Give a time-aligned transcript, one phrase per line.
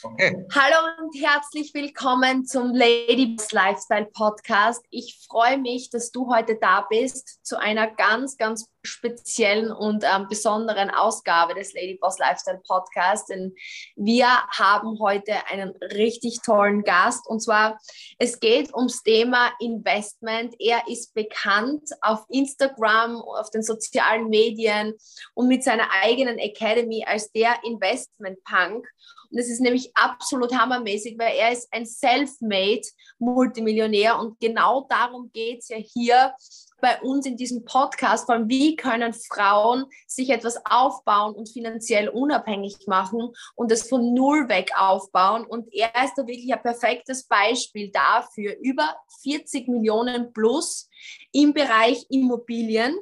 [0.00, 0.46] Okay.
[0.54, 4.80] Hallo und herzlich willkommen zum Lady's Lifestyle Podcast.
[4.90, 10.26] Ich freue mich, dass du heute da bist zu einer ganz, ganz speziellen und ähm,
[10.28, 13.28] besonderen Ausgabe des Ladyboss Lifestyle Podcast.
[13.28, 13.54] Denn
[13.96, 17.78] wir haben heute einen richtig tollen Gast und zwar
[18.18, 20.54] es geht ums Thema Investment.
[20.58, 24.94] Er ist bekannt auf Instagram, auf den sozialen Medien
[25.34, 28.86] und mit seiner eigenen Academy als der Investment Punk.
[29.30, 32.86] Und es ist nämlich absolut hammermäßig, weil er ist ein Self-Made
[33.18, 36.34] Multimillionär und genau darum geht es ja hier
[36.80, 42.86] bei uns in diesem Podcast, allem wie können Frauen sich etwas aufbauen und finanziell unabhängig
[42.86, 45.44] machen und es von null weg aufbauen.
[45.44, 48.56] Und er ist da wirklich ein perfektes Beispiel dafür.
[48.60, 50.88] Über 40 Millionen plus
[51.32, 52.96] im Bereich Immobilien.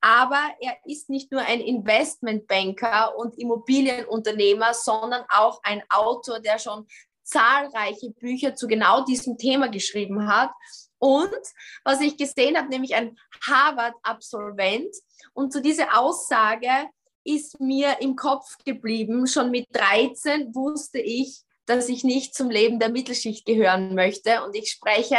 [0.00, 6.86] Aber er ist nicht nur ein Investmentbanker und Immobilienunternehmer, sondern auch ein Autor, der schon
[7.22, 10.50] zahlreiche Bücher zu genau diesem Thema geschrieben hat.
[10.98, 11.40] Und
[11.84, 14.94] was ich gesehen habe, nämlich ein Harvard-Absolvent.
[15.32, 16.88] Und zu dieser Aussage
[17.24, 19.26] ist mir im Kopf geblieben.
[19.26, 24.42] Schon mit 13 wusste ich, dass ich nicht zum Leben der Mittelschicht gehören möchte.
[24.42, 25.18] Und ich spreche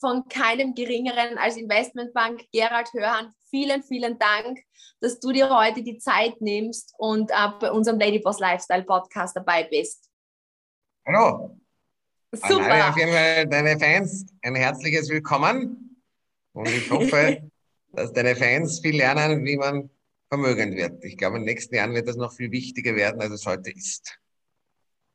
[0.00, 3.32] von keinem geringeren als Investmentbank Gerald Hörhan.
[3.48, 4.58] Vielen, vielen Dank,
[5.00, 9.64] dass du dir heute die Zeit nimmst und äh, bei unserem Ladyboss Lifestyle Podcast dabei
[9.64, 10.10] bist.
[11.06, 11.56] Hallo,
[12.36, 12.64] Super.
[12.64, 16.00] An alle auf jeden Fall deine Fans ein herzliches Willkommen.
[16.52, 17.50] Und ich hoffe,
[17.92, 19.90] dass deine Fans viel lernen, wie man
[20.28, 21.04] vermögend wird.
[21.04, 23.70] Ich glaube, in den nächsten Jahren wird das noch viel wichtiger werden, als es heute
[23.70, 24.18] ist.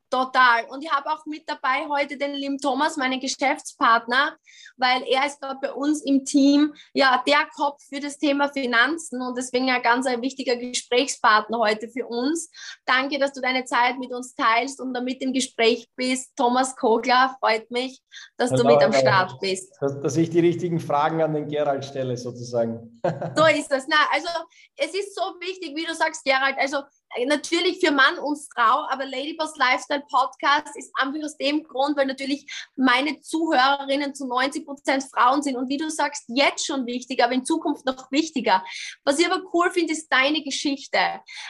[0.10, 0.66] Total.
[0.70, 4.36] Und ich habe auch mit dabei heute den lieben Thomas, meinen Geschäftspartner,
[4.78, 9.22] weil er ist dort bei uns im Team ja der Kopf für das Thema Finanzen
[9.22, 12.50] und deswegen ein ganz ein wichtiger Gesprächspartner heute für uns.
[12.86, 16.36] Danke, dass du deine Zeit mit uns teilst und damit im Gespräch bist.
[16.36, 18.02] Thomas Kogler, freut mich,
[18.38, 19.76] dass Hallo, du mit am Start bist.
[19.80, 23.00] Dass, dass, ich die richtigen Fragen an den Gerald stelle, sozusagen.
[23.36, 23.86] So ist das.
[23.88, 24.30] Na, also
[24.76, 26.80] es ist so wichtig, wie du sagst, Gerald, also
[27.26, 32.06] natürlich für Mann und Frau, aber Ladyboss Lifestyle Podcast ist einfach aus dem Grund, weil
[32.06, 37.24] natürlich meine Zuhörerinnen zu 90 Prozent Frauen sind und wie du sagst, jetzt schon wichtig,
[37.24, 38.64] aber in Zukunft noch wichtiger.
[39.04, 41.00] Was ich aber cool finde, ist deine Geschichte.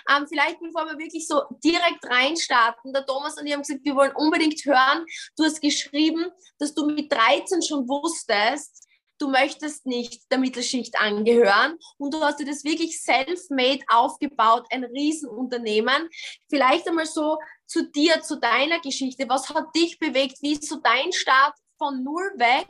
[0.10, 3.96] Ähm, vielleicht bevor wir wirklich so direkt reinstarten, der Thomas und ich haben gesagt, wir
[3.96, 5.06] wollen unbedingt hören.
[5.38, 6.26] Du hast geschrieben,
[6.58, 8.89] dass du mit 13 schon wusstest,
[9.20, 14.84] du möchtest nicht der Mittelschicht angehören und du hast dir das wirklich self-made aufgebaut, ein
[14.84, 16.10] Riesenunternehmen.
[16.50, 19.26] Vielleicht einmal so zu dir, zu deiner Geschichte.
[19.28, 20.38] Was hat dich bewegt?
[20.42, 22.68] Wie ist so dein Start von null weg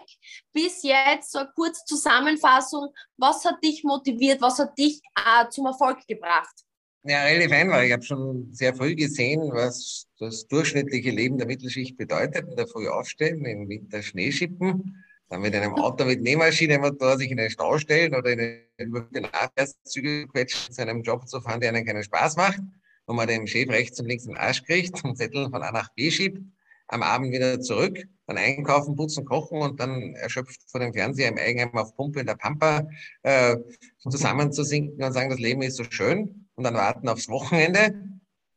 [0.52, 1.32] bis jetzt?
[1.32, 2.90] So eine kurze Zusammenfassung.
[3.18, 4.42] Was hat dich motiviert?
[4.42, 6.64] Was hat dich äh, zum Erfolg gebracht?
[7.04, 7.82] Ja, relativ einfach.
[7.82, 12.50] Ich habe schon sehr früh gesehen, was das durchschnittliche Leben der Mittelschicht bedeutet.
[12.50, 17.38] In der Früh aufstehen, im Winter Schneeschippen dann mit einem Auto mit Nähmaschinenmotor sich in
[17.38, 21.62] den Stau stellen oder in den, über den Nachverkehrszüge quetschen, zu einem Job zu fahren,
[21.62, 22.60] der einen keinen Spaß macht,
[23.06, 25.90] wo man dem Chef rechts und links den Arsch kriegt und Zettel von A nach
[25.94, 26.42] B schiebt,
[26.88, 31.38] am Abend wieder zurück, dann einkaufen, putzen, kochen und dann erschöpft vor dem Fernseher im
[31.38, 32.88] Eigenheim auf Pumpe in der Pampa
[33.22, 33.56] äh,
[34.00, 38.04] zusammenzusinken und sagen, das Leben ist so schön und dann warten aufs Wochenende.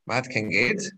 [0.06, 0.92] Man hat kein Geld,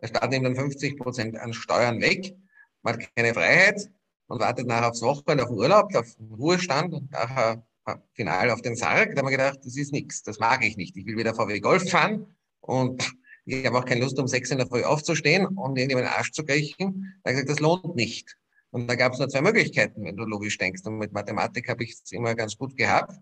[0.00, 2.34] der Staat nimmt dann 50 Prozent an Steuern weg,
[2.82, 3.90] man hat keine Freiheit,
[4.30, 7.66] und wartet nachher aufs Wochenende, auf den Urlaub, auf den Ruhestand und nachher
[8.14, 9.14] final auf den Sarg.
[9.14, 10.96] Da haben wir gedacht, das ist nichts, das mag ich nicht.
[10.96, 12.26] Ich will wieder VW Golf fahren
[12.60, 13.12] und
[13.44, 16.30] ich habe auch keine Lust, um sechs in der Früh aufzustehen und irgendjemand den Arsch
[16.30, 17.12] zu kriechen.
[17.24, 18.36] Da habe ich gesagt, das lohnt nicht.
[18.70, 20.82] Und da gab es nur zwei Möglichkeiten, wenn du logisch denkst.
[20.84, 23.12] Und mit Mathematik habe ich es immer ganz gut gehabt.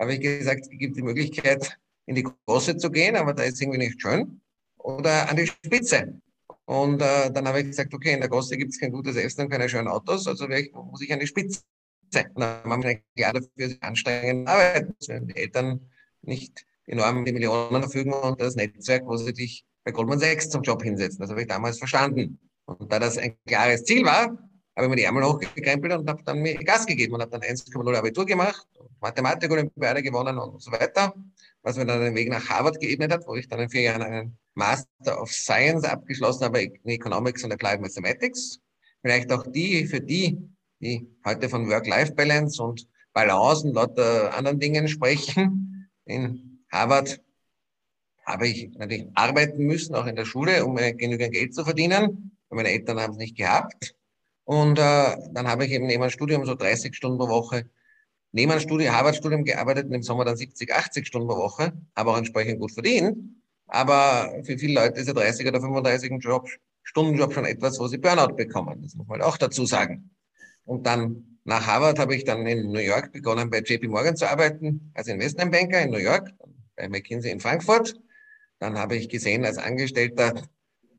[0.00, 3.60] Habe ich gesagt, es gibt die Möglichkeit, in die Große zu gehen, aber da ist
[3.60, 4.40] irgendwie nicht schön.
[4.78, 6.18] Oder an die Spitze.
[6.66, 9.42] Und äh, dann habe ich gesagt, okay, in der Gosse gibt es kein gutes Essen
[9.42, 11.60] und keine schönen Autos, also ich, muss ich die Spitze.
[12.34, 15.80] Und dann haben wir klar dafür anstrengend arbeiten, wenn die Eltern
[16.22, 20.62] nicht enorm die Millionen verfügen und das Netzwerk, wo sie dich bei Goldman Sachs zum
[20.62, 21.20] Job hinsetzen.
[21.20, 22.38] Das habe ich damals verstanden.
[22.64, 24.36] Und da das ein klares Ziel war,
[24.76, 27.42] habe ich mir die Ärmel hochgekrempelt und habe dann mir Gas gegeben und habe dann
[27.42, 28.66] 1,0 Abitur gemacht,
[29.00, 31.14] Mathematik-Olympiade gewonnen und so weiter,
[31.66, 34.02] was mir dann den Weg nach Harvard geebnet hat, wo ich dann in vier Jahren
[34.02, 38.60] einen Master of Science abgeschlossen habe in Economics und Applied Mathematics.
[39.02, 40.38] Vielleicht auch die, für die,
[40.78, 45.90] die heute von Work-Life-Balance und Balance und lauter anderen Dingen sprechen.
[46.04, 47.20] In Harvard
[48.24, 52.38] habe ich natürlich arbeiten müssen, auch in der Schule, um genügend Geld zu verdienen.
[52.48, 53.96] Meine Eltern haben es nicht gehabt.
[54.44, 57.68] Und äh, dann habe ich eben neben einem Studium so 30 Stunden pro Woche
[58.36, 62.10] neben einem Studium, Harvard-Studium gearbeitet und im Sommer dann 70, 80 Stunden pro Woche, habe
[62.10, 63.16] auch entsprechend gut verdient.
[63.66, 66.46] Aber für viele Leute ist ein 30 oder 35 Job
[66.82, 68.82] Stundenjob schon etwas, wo sie Burnout bekommen.
[68.82, 70.10] Das muss man auch dazu sagen.
[70.64, 74.30] Und dann nach Harvard habe ich dann in New York begonnen, bei JP Morgan zu
[74.30, 76.30] arbeiten, als Investmentbanker in New York,
[76.76, 77.94] bei McKinsey in Frankfurt.
[78.58, 80.34] Dann habe ich gesehen, als Angestellter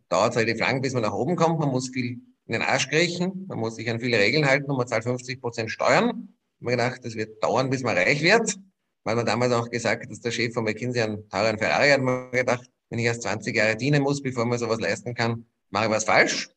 [0.10, 1.60] dauert es relativ lang, bis man nach oben kommt.
[1.60, 4.78] Man muss viel in den Arsch kriechen, man muss sich an viele Regeln halten und
[4.78, 6.37] man zahlt 50 Prozent Steuern.
[6.60, 8.58] Ich mir gedacht, das wird dauern, bis man reich wird,
[9.04, 12.02] weil man damals auch gesagt hat, dass der Chef von McKinsey einen teuren Ferrari hat.
[12.02, 15.86] Man gedacht, wenn ich erst 20 Jahre dienen muss, bevor man sowas leisten kann, mache
[15.86, 16.50] ich was falsch.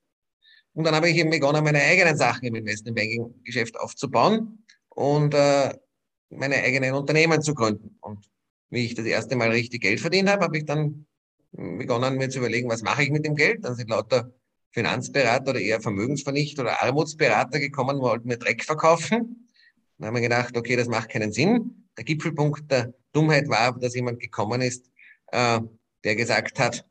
[0.73, 5.75] Und dann habe ich eben begonnen, meine eigenen Sachen im Investmentbanking-Geschäft aufzubauen und äh,
[6.31, 7.99] meine eigenen Unternehmen zu gründen.
[8.00, 8.25] Und
[8.70, 11.06] wie ich das erste Mal richtig Geld verdient habe, habe ich dann
[11.52, 13.64] begonnen, mir zu überlegen, was mache ich mit dem Geld.
[13.64, 14.32] Dann sind lauter
[14.70, 19.50] Finanzberater oder eher Vermögensvernichter oder Armutsberater gekommen, wollten mir Dreck verkaufen.
[20.00, 21.87] Dann haben wir gedacht, okay, das macht keinen Sinn.
[21.97, 24.91] Der Gipfelpunkt der Dummheit war, dass jemand gekommen ist,
[25.26, 25.61] äh,
[26.05, 26.87] der gesagt hat,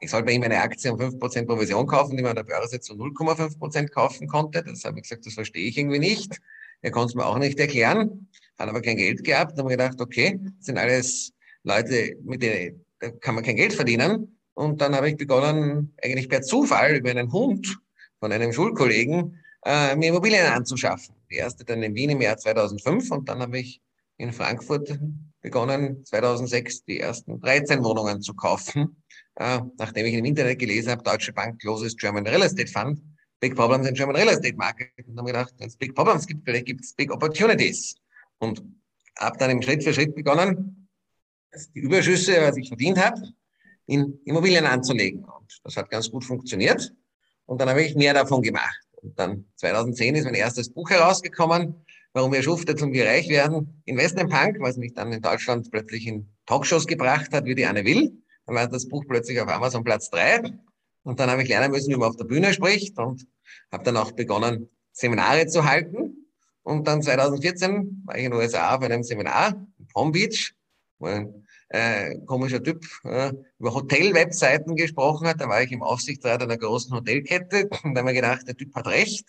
[0.00, 2.80] ich soll bei ihm eine Aktie um 5% Provision kaufen, die man an der Börse
[2.80, 4.64] zu 0,5% kaufen konnte.
[4.64, 6.40] Das habe ich gesagt, das verstehe ich irgendwie nicht.
[6.80, 8.28] Er konnte es mir auch nicht erklären,
[8.58, 9.52] hat aber kein Geld gehabt.
[9.52, 13.56] Dann haben wir gedacht, okay, das sind alles Leute, mit denen da kann man kein
[13.56, 14.40] Geld verdienen.
[14.54, 17.78] Und dann habe ich begonnen, eigentlich per Zufall über einen Hund
[18.18, 21.14] von einem Schulkollegen äh, mir Immobilien anzuschaffen.
[21.30, 23.80] Die erste dann in Wien im Jahr 2005 und dann habe ich
[24.16, 24.98] in Frankfurt
[25.40, 29.02] begonnen, 2006 die ersten 13 Wohnungen zu kaufen,
[29.36, 33.00] äh, nachdem ich im Internet gelesen habe, Deutsche Bank closes German Real Estate Fund,
[33.40, 34.90] Big Problems in German Real Estate Market.
[34.98, 37.96] Und dann habe ich gedacht, wenn es Big Problems gibt, vielleicht gibt es Big Opportunities.
[38.38, 38.62] Und
[39.18, 40.88] habe dann im Schritt für Schritt begonnen,
[41.74, 43.20] die Überschüsse, was ich verdient habe,
[43.86, 45.24] in Immobilien anzulegen.
[45.24, 46.94] Und das hat ganz gut funktioniert.
[47.46, 48.78] Und dann habe ich mehr davon gemacht.
[49.02, 53.82] Und dann 2010 ist mein erstes Buch herausgekommen, warum wir schuftet und wir reich werden.
[53.84, 57.84] Investment Punk, was mich dann in Deutschland plötzlich in Talkshows gebracht hat, wie die Anne
[57.84, 58.12] will.
[58.46, 60.42] Dann war das Buch plötzlich auf Amazon Platz drei.
[61.02, 63.26] Und dann habe ich lernen müssen, wie man auf der Bühne spricht und
[63.72, 66.26] habe dann auch begonnen, Seminare zu halten.
[66.62, 70.54] Und dann 2014 war ich in den USA auf einem Seminar in Palm Beach,
[70.98, 75.40] wo ein äh, komischer Typ äh, über Hotel-Webseiten gesprochen hat.
[75.40, 78.74] Da war ich im Aufsichtsrat einer großen Hotelkette und da haben wir gedacht, der Typ
[78.74, 79.26] hat recht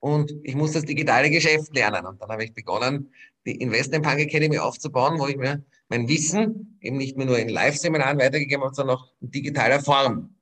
[0.00, 2.06] und ich muss das digitale Geschäft lernen.
[2.06, 3.12] Und dann habe ich begonnen,
[3.44, 7.48] die Investment Punk Academy aufzubauen, wo ich mir mein Wissen eben nicht mehr nur in
[7.48, 10.34] Live-Seminaren weitergegeben habe, sondern auch in digitaler Form.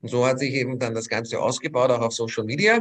[0.00, 2.80] Und so hat sich eben dann das Ganze ausgebaut, auch auf Social Media,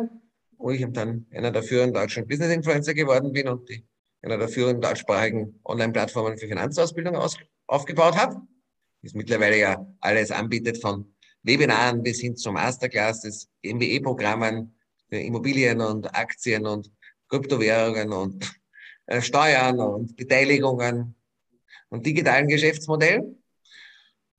[0.58, 3.86] wo ich eben dann einer der führenden deutschen Business-Influencer geworden bin und die,
[4.22, 7.38] einer der führenden deutschsprachigen Online-Plattformen für Finanzausbildung aus,
[7.68, 8.42] aufgebaut habe.
[9.02, 14.76] Das mittlerweile ja alles anbietet von Webinaren bis hin zu Masterclasses, MBE-Programmen
[15.10, 16.92] für Immobilien und Aktien und
[17.30, 18.52] Kryptowährungen und
[19.06, 21.16] äh, Steuern und Beteiligungen
[21.90, 23.44] und digitalen Geschäftsmodellen.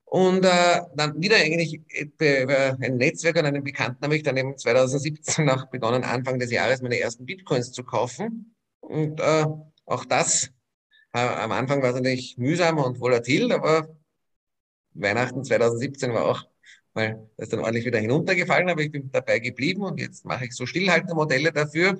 [0.04, 4.56] Und äh, dann wieder eigentlich über ein Netzwerk und einen Bekannten habe ich dann eben
[4.56, 8.54] 2017 noch begonnen, Anfang des Jahres meine ersten Bitcoins zu kaufen.
[8.80, 9.46] Und äh,
[9.84, 10.50] auch das, äh,
[11.16, 13.88] am Anfang war es natürlich mühsam und volatil, aber
[14.94, 16.44] Weihnachten 2017 war auch
[16.96, 20.54] weil das dann ordentlich wieder hinuntergefallen, aber ich bin dabei geblieben und jetzt mache ich
[20.54, 21.98] so Stillhaltermodelle dafür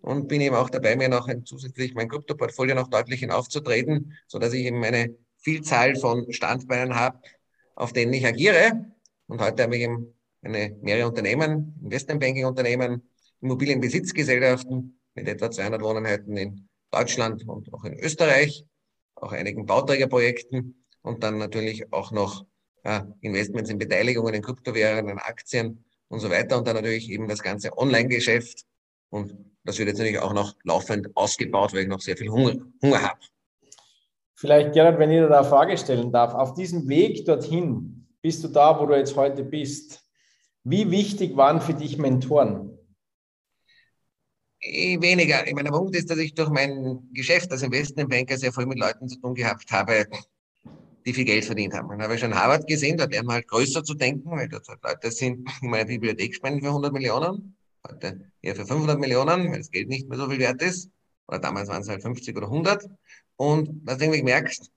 [0.00, 4.38] und bin eben auch dabei, mir noch ein, zusätzlich mein Kryptoportfolio noch deutlich hinaufzutreten, so
[4.38, 7.20] dass ich eben eine Vielzahl von Standbeinen habe,
[7.74, 8.86] auf denen ich agiere.
[9.26, 13.10] Und heute habe ich eben eine, mehrere Unternehmen, Investmentbanking-Unternehmen,
[13.42, 18.64] Immobilienbesitzgesellschaften mit etwa 200 Wohneinheiten in Deutschland und auch in Österreich,
[19.14, 22.44] auch einigen Bauträgerprojekten und dann natürlich auch noch
[22.84, 27.28] äh, Investments in Beteiligungen, in Kryptowährungen, in Aktien und so weiter und dann natürlich eben
[27.28, 28.64] das ganze Online-Geschäft
[29.10, 32.54] und das wird jetzt natürlich auch noch laufend ausgebaut, weil ich noch sehr viel Hunger,
[32.82, 33.20] Hunger habe.
[34.34, 38.42] Vielleicht, Gerhard, wenn ich dir da eine Frage stellen darf, auf diesem Weg dorthin, bist
[38.42, 40.02] du da, wo du jetzt heute bist,
[40.64, 42.69] wie wichtig waren für dich Mentoren?
[44.62, 45.46] Weniger.
[45.46, 48.78] Ich meine, der Punkt ist, dass ich durch mein Geschäft als Investmentbanker sehr viel mit
[48.78, 50.06] Leuten zu tun gehabt habe,
[51.06, 51.88] die viel Geld verdient haben.
[51.88, 54.68] Dann habe ich schon Harvard gesehen, da lernen wir halt größer zu denken, weil dort
[54.68, 57.56] halt Leute sind, die meine Bibliothek spenden für 100 Millionen,
[57.88, 60.90] heute eher für 500 Millionen, weil das Geld nicht mehr so viel wert ist.
[61.26, 62.86] Oder damals waren es halt 50 oder 100.
[63.36, 64.70] Und dass du irgendwie merkst,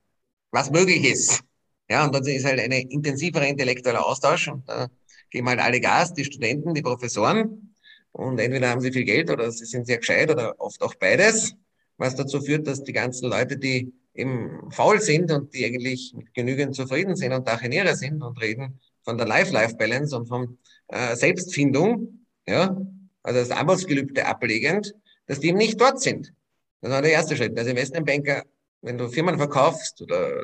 [0.51, 1.41] was möglich ist.
[1.89, 4.87] Ja, und dann ist halt ein intensivere intellektueller Austausch und da
[5.29, 7.72] geben halt alle Gas, die Studenten, die Professoren.
[8.13, 11.55] Und entweder haben sie viel Geld oder sie sind sehr gescheit oder oft auch beides,
[11.97, 16.75] was dazu führt, dass die ganzen Leute, die eben faul sind und die eigentlich genügend
[16.75, 22.77] zufrieden sind und Achinäre sind und reden von der Life-Life-Balance und von äh, Selbstfindung, ja,
[23.23, 24.93] also das Arbeitsgelübde ablegend,
[25.25, 26.33] dass die eben nicht dort sind.
[26.81, 27.57] Das war der erste Schritt.
[27.57, 28.43] Als Investmentbanker,
[28.81, 30.43] wenn du Firmen verkaufst oder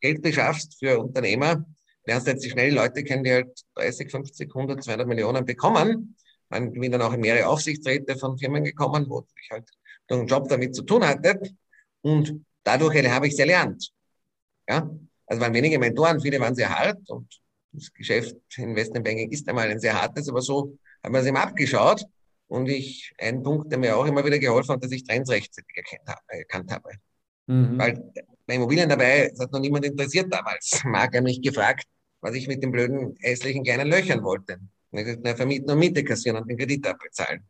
[0.00, 1.64] Geld beschaffst für Unternehmer,
[2.04, 6.16] lernst jetzt schnell Leute kennen, die halt 30, 50, 100, 200 Millionen bekommen.
[6.48, 9.68] Man bin dann auch in mehrere Aufsichtsräte von Firmen gekommen, wo ich halt
[10.08, 11.40] einen Job damit zu tun hatte.
[12.02, 13.90] Und dadurch habe ich es erlernt.
[14.68, 14.88] Ja,
[15.26, 17.40] also waren wenige Mentoren, viele waren sehr hart und
[17.72, 22.04] das Geschäft Investmentbanking ist einmal ein sehr hartes, aber so haben wir es ihm abgeschaut.
[22.48, 25.76] Und ich, ein Punkt, der mir auch immer wieder geholfen hat, dass ich Trends rechtzeitig
[25.76, 26.20] erkannt habe.
[26.28, 26.90] Erkannt habe.
[27.46, 27.78] Mhm.
[27.78, 28.12] Weil
[28.46, 30.80] bei Immobilien dabei, das hat noch niemand interessiert damals.
[30.84, 31.84] Marc hat mich gefragt,
[32.20, 34.58] was ich mit den blöden, hässlichen kleinen Löchern wollte.
[34.96, 37.46] Na, vermieten und Miete kassieren und den Kredit abbezahlen.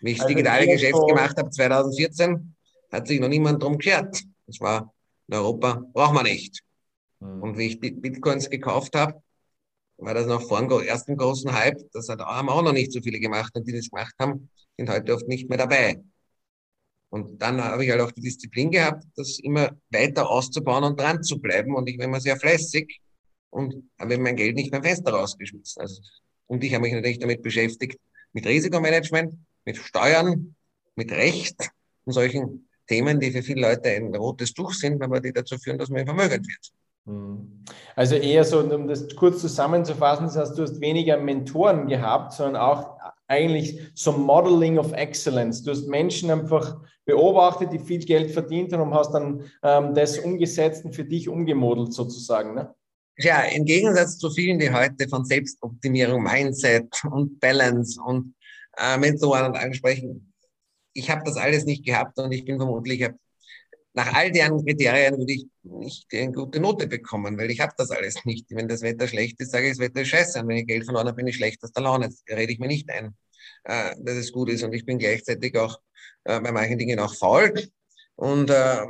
[0.00, 2.54] Wie ich das also digitale Geschäft so gemacht habe, 2014,
[2.92, 4.22] hat sich noch niemand drum geschert.
[4.46, 4.92] Das war
[5.28, 6.60] in Europa, braucht man nicht.
[7.20, 7.42] Mhm.
[7.42, 9.22] Und wie ich Bitcoins gekauft habe,
[9.96, 11.78] war das noch vor dem ersten großen Hype.
[11.92, 14.90] Das hat, haben auch noch nicht so viele gemacht und die das gemacht haben, sind
[14.90, 16.02] heute oft nicht mehr dabei.
[17.10, 21.22] Und dann habe ich halt auch die Disziplin gehabt, das immer weiter auszubauen und dran
[21.22, 21.74] zu bleiben.
[21.74, 23.00] Und ich war immer sehr fleißig
[23.50, 25.82] und habe mein Geld nicht beim Fenster rausgeschmissen.
[25.82, 26.00] Also,
[26.52, 27.98] und ich habe mich natürlich damit beschäftigt,
[28.34, 29.32] mit Risikomanagement,
[29.64, 30.54] mit Steuern,
[30.96, 31.70] mit Recht
[32.04, 35.78] und solchen Themen, die für viele Leute ein rotes Tuch sind, aber die dazu führen,
[35.78, 36.72] dass man vermögend wird.
[37.06, 37.64] Hm.
[37.96, 42.60] Also eher so, um das kurz zusammenzufassen, das heißt, du hast weniger Mentoren gehabt, sondern
[42.60, 45.62] auch eigentlich so Modeling of Excellence.
[45.62, 50.18] Du hast Menschen einfach beobachtet, die viel Geld verdient haben und hast dann ähm, das
[50.18, 52.54] umgesetzt und für dich umgemodelt sozusagen.
[52.54, 52.74] Ne?
[53.18, 58.34] Ja, im Gegensatz zu vielen, die heute von Selbstoptimierung, Mindset und Balance und
[58.78, 60.32] äh, Mentoren ansprechen,
[60.94, 63.08] ich habe das alles nicht gehabt und ich bin vermutlich,
[63.94, 67.90] nach all deren Kriterien würde ich nicht eine gute Note bekommen, weil ich habe das
[67.90, 68.46] alles nicht.
[68.50, 70.40] Wenn das Wetter schlecht ist, sage ich, das Wetter ist scheiße.
[70.40, 72.06] Und wenn ich Geld verloren habe, bin ich schlecht aus der Laune.
[72.06, 73.14] Das rede ich mir nicht ein,
[73.64, 74.62] äh, dass es gut ist.
[74.62, 75.78] Und ich bin gleichzeitig auch
[76.24, 77.52] äh, bei manchen Dingen auch faul.
[78.16, 78.86] Und äh,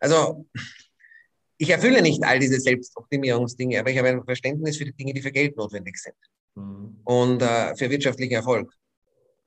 [0.00, 0.46] also
[1.58, 5.22] ich erfülle nicht all diese Selbstoptimierungsdinge, aber ich habe ein Verständnis für die Dinge, die
[5.22, 6.16] für Geld notwendig sind.
[6.54, 7.00] Mhm.
[7.04, 8.72] Und äh, für wirtschaftlichen Erfolg.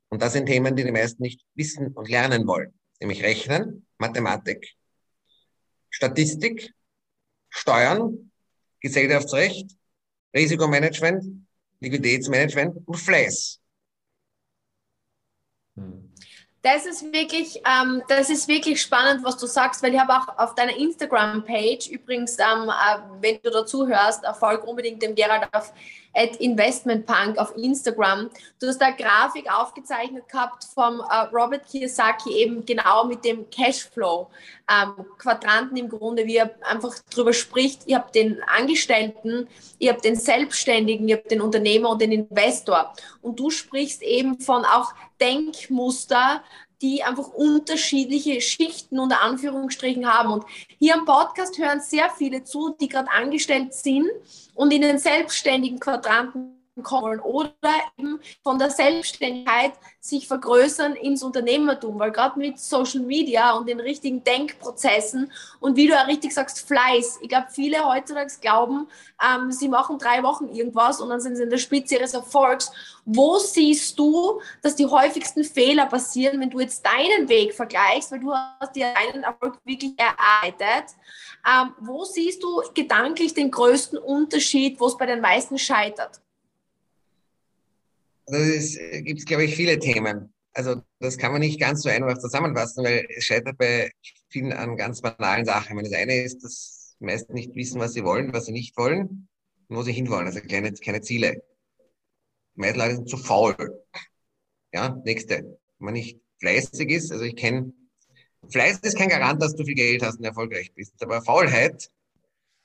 [0.10, 2.74] Und das sind Themen, die die meisten nicht wissen und lernen wollen.
[3.00, 4.76] Nämlich Rechnen, Mathematik,
[5.90, 6.74] Statistik,
[7.50, 8.32] Steuern,
[8.82, 9.76] Gesellschaftsrecht,
[10.36, 11.24] Risikomanagement,
[11.80, 13.60] Liquiditätsmanagement und Fleiß.
[15.76, 16.12] Hm.
[16.62, 20.38] Das ist wirklich, ähm, das ist wirklich spannend, was du sagst, weil ich habe auch
[20.38, 25.72] auf deiner Instagram-Page, übrigens, ähm, äh, wenn du dazu hörst, erfolg unbedingt dem Gerald auf
[26.14, 28.30] at investmentpunk auf Instagram.
[28.60, 34.28] Du hast da Grafik aufgezeichnet gehabt vom äh, Robert Kiyosaki eben genau mit dem Cashflow
[34.70, 37.86] ähm, Quadranten im Grunde, wie er einfach drüber spricht.
[37.86, 39.48] Ihr habt den Angestellten,
[39.78, 42.94] ihr habt den Selbstständigen, ihr habt den Unternehmer und den Investor.
[43.22, 46.44] Und du sprichst eben von auch Denkmuster,
[46.82, 50.32] die einfach unterschiedliche Schichten unter Anführungsstrichen haben.
[50.32, 50.46] Und
[50.78, 54.10] hier am Podcast hören sehr viele zu, die gerade angestellt sind
[54.56, 57.54] und in den selbstständigen Quadranten kommen oder
[57.98, 63.80] eben von der Selbstständigkeit sich vergrößern ins Unternehmertum, weil gerade mit Social Media und den
[63.80, 67.20] richtigen Denkprozessen und wie du ja richtig sagst, Fleiß.
[67.22, 68.88] Ich glaube, viele heutzutage glauben,
[69.24, 72.72] ähm, sie machen drei Wochen irgendwas und dann sind sie in der Spitze ihres Erfolgs.
[73.06, 78.20] Wo siehst du, dass die häufigsten Fehler passieren, wenn du jetzt deinen Weg vergleichst, weil
[78.20, 80.96] du hast dir deinen Erfolg wirklich erarbeitet.
[81.48, 86.22] Ähm, wo siehst du gedanklich den größten Unterschied, wo es bei den meisten scheitert?
[88.32, 90.34] Also es gibt, glaube ich, viele Themen.
[90.54, 93.92] Also das kann man nicht ganz so einfach zusammenfassen, weil es scheitert bei
[94.30, 95.78] vielen an ganz banalen Sachen.
[95.78, 98.76] Wenn das eine ist, dass die meisten nicht wissen, was sie wollen, was sie nicht
[98.78, 99.30] wollen
[99.70, 100.28] wo sie hinwollen.
[100.28, 101.44] Also keine, keine Ziele.
[102.56, 103.84] Die meisten Leute sind zu faul.
[104.74, 105.36] Ja, nächste.
[105.78, 107.74] Wenn man nicht fleißig ist, also ich kenne,
[108.52, 111.02] Fleiß ist kein Garant, dass du viel Geld hast und erfolgreich bist.
[111.04, 111.90] Aber Faulheit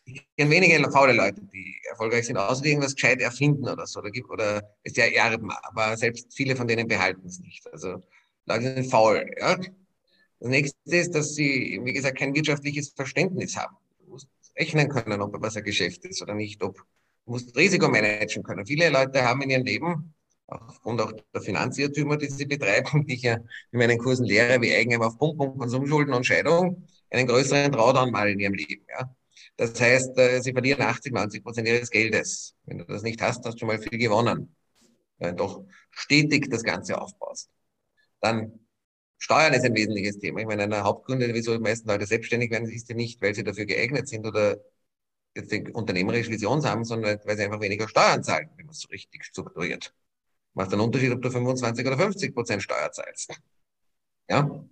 [0.05, 4.01] ich kenne wenige faule Leute, die erfolgreich sind, außer die irgendwas gescheit erfinden oder so.
[4.01, 7.67] Oder, gibt, oder ist ja erben, aber selbst viele von denen behalten es nicht.
[7.73, 8.03] Also
[8.47, 9.31] Leute sind faul.
[9.39, 9.57] Ja?
[9.57, 13.77] Das nächste ist, dass sie, wie gesagt, kein wirtschaftliches Verständnis haben.
[14.01, 16.63] Du musst rechnen können, ob was ein Geschäft ist oder nicht.
[16.63, 18.67] Ob, du musst Risiko managen können.
[18.67, 20.15] Viele Leute haben in ihrem Leben,
[20.47, 23.37] aufgrund auch der Finanzirrtümer, die sie betreiben, die ich ja
[23.73, 28.11] in meinen Kursen lehre, wie Eigenheim auf Pump, Pump, Konsumschulden und Scheidung, einen größeren Drawdown
[28.11, 28.85] mal in ihrem Leben.
[28.91, 29.15] Ja?
[29.57, 32.55] Das heißt, äh, sie verlieren 80, 90 Prozent ihres Geldes.
[32.65, 34.55] Wenn du das nicht hast, hast du schon mal viel gewonnen.
[35.19, 37.51] Wenn du doch stetig das Ganze aufbaust.
[38.21, 38.65] Dann
[39.19, 40.41] Steuern ist ein wesentliches Thema.
[40.41, 43.45] Ich meine, einer Hauptgründe, wieso die meisten Leute selbstständig werden, ist ja nicht, weil sie
[43.45, 44.59] dafür geeignet sind oder
[45.35, 48.81] jetzt eine unternehmerische Vision haben, sondern weil sie einfach weniger Steuern zahlen, wenn man es
[48.81, 49.95] so richtig strukturiert.
[50.55, 53.41] Macht einen Unterschied, ob du 25 oder 50 Prozent Steuer zahlst.
[54.29, 54.65] Ja?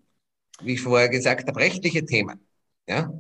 [0.62, 2.46] Wie ich vorher gesagt habe, rechtliche Themen.
[2.86, 3.12] Ja?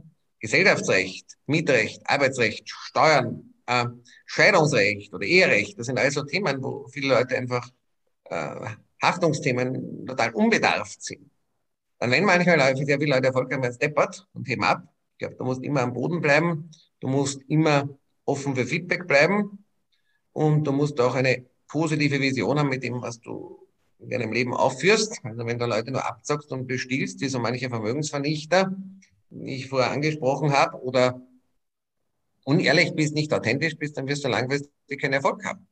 [0.42, 3.86] Gesellschaftsrecht, Mietrecht, Arbeitsrecht, Steuern, äh,
[4.26, 7.70] Scheidungsrecht oder Eherecht, das sind also Themen, wo viele Leute einfach
[8.24, 8.66] äh,
[9.00, 11.30] Haftungsthemen total unbedarft sind.
[11.98, 14.82] Dann wenn manchmal sehr viele Leute erfolgreich werden, steppert und heben ab.
[15.12, 17.88] Ich glaube, du musst immer am Boden bleiben, du musst immer
[18.24, 19.64] offen für Feedback bleiben
[20.32, 23.64] und du musst auch eine positive Vision haben mit dem, was du
[24.00, 25.20] in deinem Leben aufführst.
[25.22, 28.76] Also wenn du Leute nur abzockst und bestiehlst, wie so manche Vermögensvernichter,
[29.40, 31.20] ich vorher angesprochen habe, oder
[32.44, 35.66] unehrlich bist, nicht authentisch bist, dann wirst du langfristig keinen Erfolg haben.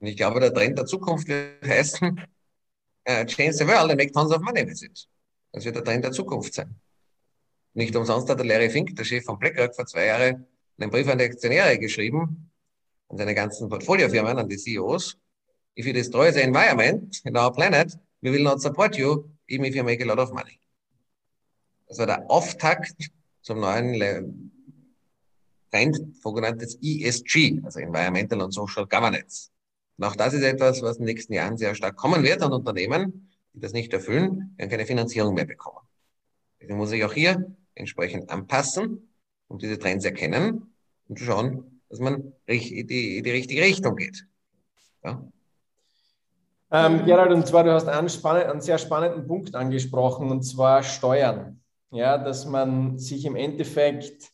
[0.00, 2.20] Und ich glaube, der Trend der Zukunft wird heißen,
[3.08, 5.08] uh, change the world and make tons of money with it.
[5.52, 6.74] Das wird der Trend der Zukunft sein.
[7.74, 10.46] Nicht umsonst hat der Larry Fink, der Chef von BlackRock, vor zwei Jahren
[10.78, 12.50] einen Brief an die Aktionäre geschrieben,
[13.08, 15.16] an seine ganzen Portfoliofirmen, an die CEOs.
[15.78, 19.74] If you destroy the environment in our planet, we will not support you, even if
[19.74, 20.58] you make a lot of money.
[21.92, 22.94] Das war der Auftakt
[23.42, 24.50] zum neuen
[25.70, 29.50] Trend, sogenanntes ESG, also Environmental and Social Governance.
[29.98, 32.54] Und auch das ist etwas, was in den nächsten Jahren sehr stark kommen wird und
[32.54, 35.80] Unternehmen, die das nicht erfüllen, werden keine Finanzierung mehr bekommen.
[36.58, 39.12] Deswegen muss ich auch hier entsprechend anpassen
[39.48, 40.74] und diese Trends erkennen
[41.08, 44.26] und schauen, dass man in die, die richtige Richtung geht.
[45.04, 45.22] Ja.
[46.70, 51.61] Ähm, Gerald, und zwar, du hast einen, einen sehr spannenden Punkt angesprochen, und zwar Steuern.
[51.92, 54.30] Ja, dass man sich im Endeffekt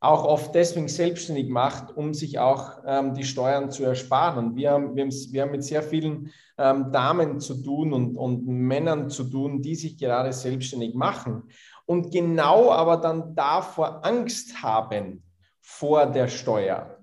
[0.00, 4.46] auch oft deswegen selbstständig macht, um sich auch ähm, die Steuern zu ersparen.
[4.46, 8.16] Und wir haben, wir haben, wir haben mit sehr vielen ähm, Damen zu tun und,
[8.16, 11.44] und Männern zu tun, die sich gerade selbstständig machen
[11.86, 15.22] und genau aber dann davor Angst haben
[15.60, 16.98] vor der Steuer.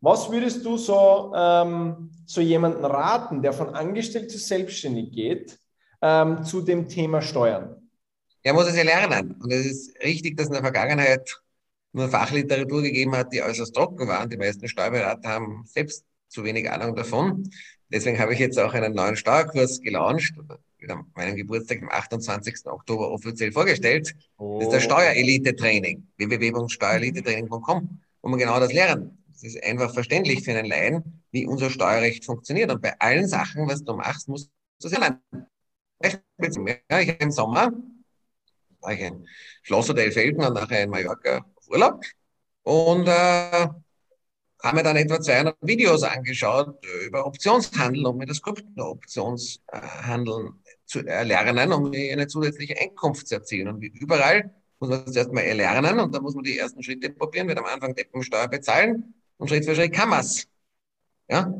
[0.00, 5.58] Was würdest du so, ähm, so jemanden raten, der von angestellt zu selbstständig geht,
[6.00, 7.81] ähm, zu dem Thema Steuern?
[8.42, 9.36] Er muss es ja lernen.
[9.40, 11.40] Und es ist richtig, dass in der Vergangenheit
[11.92, 14.30] nur Fachliteratur gegeben hat, die äußerst trocken waren.
[14.30, 17.50] Die meisten Steuerberater haben selbst zu wenig Ahnung davon.
[17.90, 20.32] Deswegen habe ich jetzt auch einen neuen Steuerkurs gelauncht,
[20.78, 22.66] wieder meinem Geburtstag am 28.
[22.66, 24.14] Oktober offiziell vorgestellt.
[24.38, 24.58] Oh.
[24.58, 29.12] Das ist das Steuerelite-Training, www.steuerelitetraining.com, wo man genau das lernt.
[29.34, 32.70] Es ist einfach verständlich für einen Laien, wie unser Steuerrecht funktioniert.
[32.70, 35.20] Und bei allen Sachen, was du machst, musst du es lernen.
[36.90, 37.72] Ja, ich im Sommer
[38.82, 39.26] war ich in
[39.62, 42.04] Schlosshotel Felden und nachher in Mallorca auf Urlaub.
[42.64, 43.66] Und äh,
[44.62, 51.72] haben mir dann etwa 200 Videos angeschaut über Optionshandel, um mir das Krypto-Optionshandeln zu erlernen,
[51.72, 53.68] um mir eine zusätzliche Einkunft zu erzielen.
[53.68, 57.10] Und wie überall muss man das erstmal erlernen und dann muss man die ersten Schritte
[57.10, 60.46] probieren, wird am Anfang Deppensteuer bezahlen und Schritt für Schritt kann man's.
[61.28, 61.52] Ja?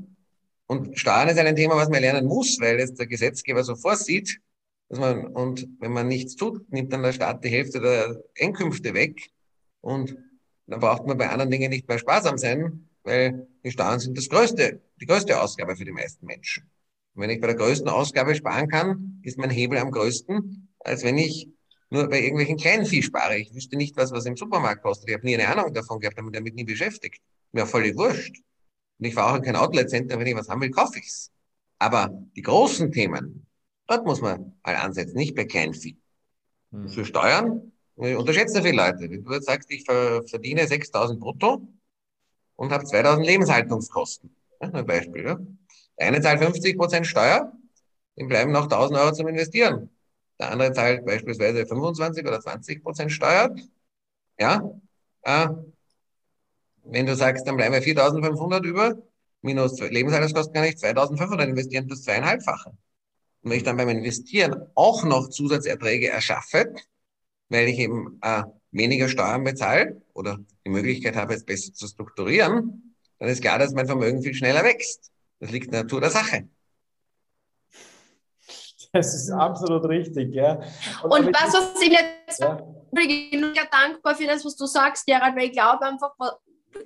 [0.67, 4.41] Und Steuern ist ein Thema, was man lernen muss, weil es der Gesetzgeber so vorsieht,
[4.99, 9.31] man, und wenn man nichts tut, nimmt dann der Staat die Hälfte der Einkünfte weg
[9.81, 10.17] und
[10.67, 14.29] dann braucht man bei anderen Dingen nicht mehr sparsam sein, weil die Steuern sind das
[14.29, 16.71] größte, die größte Ausgabe für die meisten Menschen.
[17.15, 21.05] Und wenn ich bei der größten Ausgabe sparen kann, ist mein Hebel am größten, als
[21.05, 21.49] wenn ich
[21.91, 23.37] nur bei irgendwelchen kleinen Vieh spare.
[23.39, 25.11] Ich wüsste nicht, was was im Supermarkt kostet.
[25.11, 27.21] Ich habe nie eine Ahnung davon gehabt, habe mich damit nie beschäftigt.
[27.53, 28.41] Mir völlig wurscht.
[28.99, 31.31] Und ich fahre auch in kein Outlet-Center, wenn ich was haben will, kaufe ich's.
[31.79, 33.47] Aber die großen Themen,
[33.93, 35.97] dort muss man mal ansetzen, nicht bei Kleinvieh.
[36.71, 36.89] Hm.
[36.89, 39.11] Für Steuern unterschätzen viele Leute.
[39.11, 41.69] Wenn du jetzt sagst, ich verdiene 6.000 brutto
[42.57, 44.35] und habe 2.000 Lebenshaltungskosten.
[44.61, 45.25] Ja, ein Beispiel.
[45.25, 45.39] Ja.
[45.99, 47.53] Der eine zahlt 50 Prozent Steuer,
[48.17, 49.91] dem bleiben noch 1000 Euro zum Investieren.
[50.39, 53.55] Der andere zahlt beispielsweise 25 oder 20 Prozent Steuer.
[54.39, 54.63] Ja,
[55.23, 55.49] äh,
[56.85, 58.97] wenn du sagst, dann bleiben wir 4500 über,
[59.43, 62.73] minus Lebenshaltungskosten kann ich 2500 investieren, das zweieinhalbfache.
[63.43, 66.75] Und wenn ich dann beim Investieren auch noch Zusatzerträge erschaffe,
[67.49, 72.97] weil ich eben äh, weniger Steuern bezahle oder die Möglichkeit habe, es besser zu strukturieren,
[73.19, 75.11] dann ist klar, dass mein Vermögen viel schneller wächst.
[75.41, 76.49] Das liegt in der Natur der Sache.
[78.93, 80.61] Das ist absolut richtig, ja.
[81.03, 82.55] Und, Und was, was ich jetzt ja.
[82.91, 86.13] bin ich dankbar für das, was du sagst, Gerald, weil ich glaube einfach,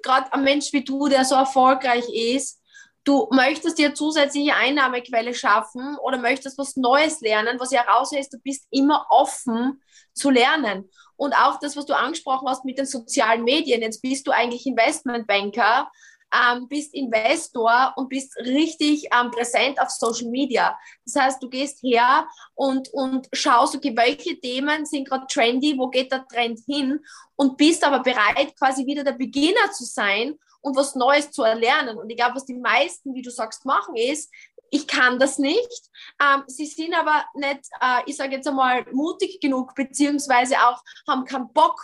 [0.03, 2.61] gerade ein Mensch wie du, der so erfolgreich ist,
[3.07, 8.35] du möchtest dir zusätzliche Einnahmequelle schaffen oder möchtest was Neues lernen, was ja raushält, ist,
[8.35, 9.81] du bist immer offen
[10.13, 10.91] zu lernen.
[11.15, 14.67] Und auch das, was du angesprochen hast mit den sozialen Medien, jetzt bist du eigentlich
[14.67, 15.91] Investmentbanker
[16.35, 20.79] ähm, bist Investor und bist richtig ähm, präsent auf Social Media.
[21.05, 25.89] Das heißt, du gehst her und, und schaust, okay, welche Themen sind gerade trendy, wo
[25.89, 27.01] geht der Trend hin
[27.37, 31.97] und bist aber bereit, quasi wieder der Beginner zu sein und was Neues zu erlernen.
[31.97, 34.33] Und ich glaube, was die meisten, wie du sagst, machen, ist,
[34.71, 35.91] ich kann das nicht.
[36.21, 41.25] Ähm, sie sind aber nicht, äh, ich sage jetzt einmal, mutig genug, beziehungsweise auch haben
[41.25, 41.81] keinen Bock,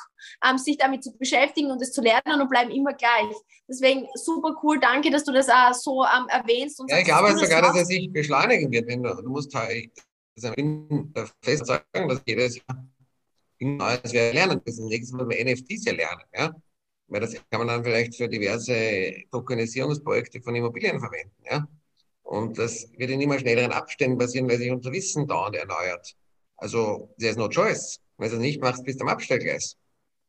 [0.48, 3.34] ähm, sich damit zu beschäftigen und es zu lernen und bleiben immer gleich.
[3.68, 6.82] Deswegen super cool, danke, dass du das auch so ähm, erwähnst.
[6.88, 8.86] ja, ich glaube sogar, dass er sich beschleunigen wird.
[8.86, 9.90] Wenn du, du musst halt
[11.42, 12.86] fest sagen, dass jedes Jahr
[13.64, 14.86] Neues wir lernen müssen.
[14.86, 16.22] Nächstes Mal NFTs ja lernen.
[16.34, 16.54] Ja?
[17.08, 21.36] Weil das kann man dann vielleicht für diverse Tokenisierungsprojekte von Immobilien verwenden.
[21.44, 21.66] Ja?
[22.32, 26.16] Und das wird in immer schnelleren Abständen passieren, weil sich unser Wissen dauernd erneuert.
[26.56, 28.00] Also, there's no choice.
[28.16, 29.76] Wenn du es nicht machst, bist du am Abstellgleis.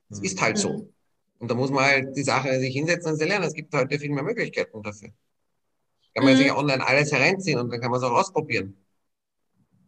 [0.09, 0.25] Es mhm.
[0.25, 0.91] ist halt so.
[1.39, 3.45] Und da muss man halt die Sache sich hinsetzen und sie lernen.
[3.45, 5.11] Es gibt heute viel mehr Möglichkeiten dafür.
[6.13, 6.39] Kann man mhm.
[6.39, 8.75] sich online alles hereinziehen und dann kann man es auch ausprobieren.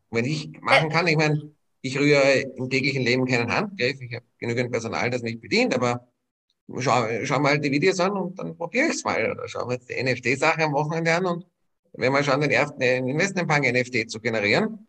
[0.08, 1.52] Und wenn ich machen kann, ich meine,
[1.82, 4.00] ich rühre im täglichen Leben keinen Handgriff.
[4.00, 6.08] Ich habe genügend Personal, das mich bedient, aber
[6.80, 9.32] schau, schau mal die Videos an und dann probiere ich es mal.
[9.32, 11.46] Oder schau mir jetzt die NFT-Sache am Wochenende an und
[11.98, 14.88] wenn wir schauen, den ersten Investmentbank NFT zu generieren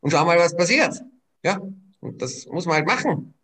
[0.00, 1.02] und schauen mal, was passiert.
[1.42, 1.60] Ja,
[2.00, 3.34] und das muss man halt machen.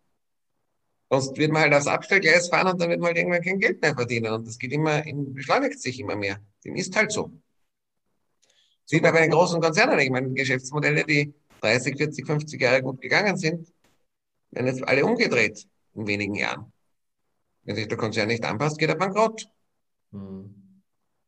[1.10, 3.82] Sonst wird man halt aufs Abstellgleis fahren und dann wird man halt irgendwann kein Geld
[3.82, 4.32] mehr verdienen.
[4.32, 6.40] Und das geht immer, beschleunigt sich immer mehr.
[6.64, 7.30] Dem ist halt so.
[8.84, 9.98] Sieht man bei den großen Konzernen.
[9.98, 13.72] Ich meine, Geschäftsmodelle, die 30, 40, 50 Jahre gut gegangen sind,
[14.50, 16.72] werden jetzt alle umgedreht in wenigen Jahren.
[17.64, 19.48] Wenn sich der Konzern nicht anpasst, geht er bankrott.
[20.12, 20.61] Hm.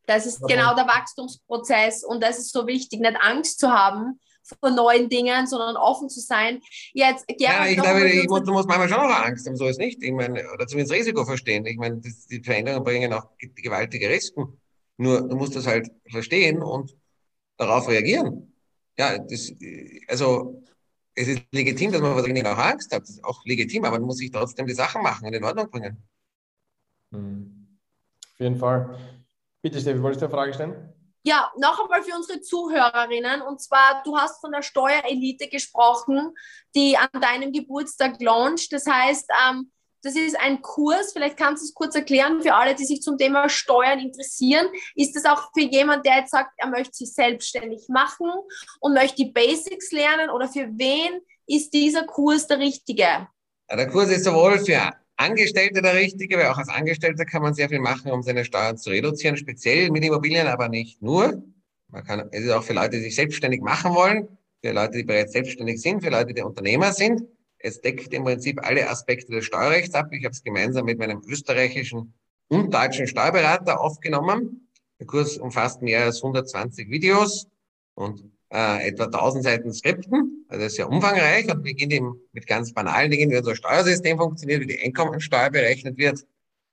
[0.07, 4.69] Das ist genau der Wachstumsprozess und das ist so wichtig, nicht Angst zu haben vor
[4.69, 6.61] neuen Dingen, sondern offen zu sein.
[6.93, 9.79] Jetzt, ja, ich glaube, ich muss, du musst manchmal schon auch Angst haben, so ist
[9.79, 10.03] nicht.
[10.03, 11.65] Ich meine, oder zumindest Risiko verstehen.
[11.65, 14.59] Ich meine, das, die Veränderungen bringen auch gewaltige Risiken.
[14.97, 16.95] Nur, du musst das halt verstehen und
[17.57, 18.53] darauf reagieren.
[18.97, 19.51] Ja, das,
[20.07, 20.61] also,
[21.15, 23.01] es ist legitim, dass man was auch Angst hat.
[23.01, 25.69] Das ist auch legitim, aber man muss sich trotzdem die Sachen machen und in Ordnung
[25.69, 26.03] bringen.
[27.11, 27.79] Hm.
[28.33, 28.97] Auf jeden Fall.
[29.65, 30.93] Bitte, Steffi, wolltest du eine Frage stellen?
[31.23, 33.41] Ja, noch einmal für unsere Zuhörerinnen.
[33.41, 36.35] Und zwar, du hast von der Steuerelite gesprochen,
[36.75, 38.71] die an deinem Geburtstag launcht.
[38.71, 39.71] Das heißt, ähm,
[40.03, 41.13] das ist ein Kurs.
[41.13, 44.67] Vielleicht kannst du es kurz erklären für alle, die sich zum Thema Steuern interessieren.
[44.93, 48.29] Ist das auch für jemanden, der jetzt sagt, er möchte sich selbstständig machen
[48.81, 50.29] und möchte die Basics lernen?
[50.29, 53.27] Oder für wen ist dieser Kurs der richtige?
[53.67, 57.69] Der Kurs ist sowohl für Angestellte der Richtige, weil auch als Angestellter kann man sehr
[57.69, 61.43] viel machen, um seine Steuern zu reduzieren, speziell mit Immobilien, aber nicht nur.
[61.89, 64.27] Man kann, es ist auch für Leute, die sich selbstständig machen wollen,
[64.61, 67.21] für Leute, die bereits selbstständig sind, für Leute, die Unternehmer sind.
[67.59, 70.07] Es deckt im Prinzip alle Aspekte des Steuerrechts ab.
[70.11, 72.13] Ich habe es gemeinsam mit meinem österreichischen
[72.47, 74.69] und deutschen Steuerberater aufgenommen.
[74.99, 77.47] Der Kurs umfasst mehr als 120 Videos
[77.95, 80.45] und äh, etwa 1000 Seiten Skripten.
[80.47, 84.17] Also das ist sehr umfangreich und beginnt eben mit ganz banalen Dingen, wie unser Steuersystem
[84.17, 86.25] funktioniert, wie die Einkommensteuer berechnet wird,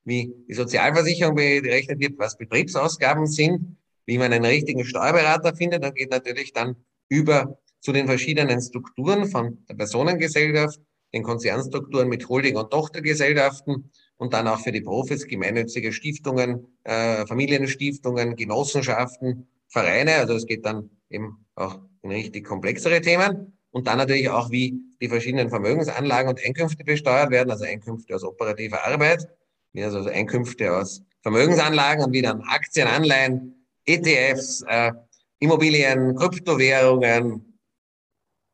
[0.04, 5.82] wie die Sozialversicherung berechnet wird, was Betriebsausgaben sind, wie man einen richtigen Steuerberater findet.
[5.82, 6.76] Dann geht natürlich dann
[7.08, 10.80] über zu den verschiedenen Strukturen von der Personengesellschaft,
[11.12, 17.26] den Konzernstrukturen mit Holding- und Tochtergesellschaften und dann auch für die Profis gemeinnützige Stiftungen, äh,
[17.26, 20.14] Familienstiftungen, Genossenschaften, Vereine.
[20.14, 23.58] Also es geht dann eben auch in richtig komplexere Themen.
[23.70, 28.22] Und dann natürlich auch, wie die verschiedenen Vermögensanlagen und Einkünfte besteuert werden, also Einkünfte aus
[28.22, 29.26] operativer Arbeit,
[29.74, 34.92] also Einkünfte aus Vermögensanlagen und wie dann Aktien, Anleihen, ETFs, äh,
[35.38, 37.58] Immobilien, Kryptowährungen,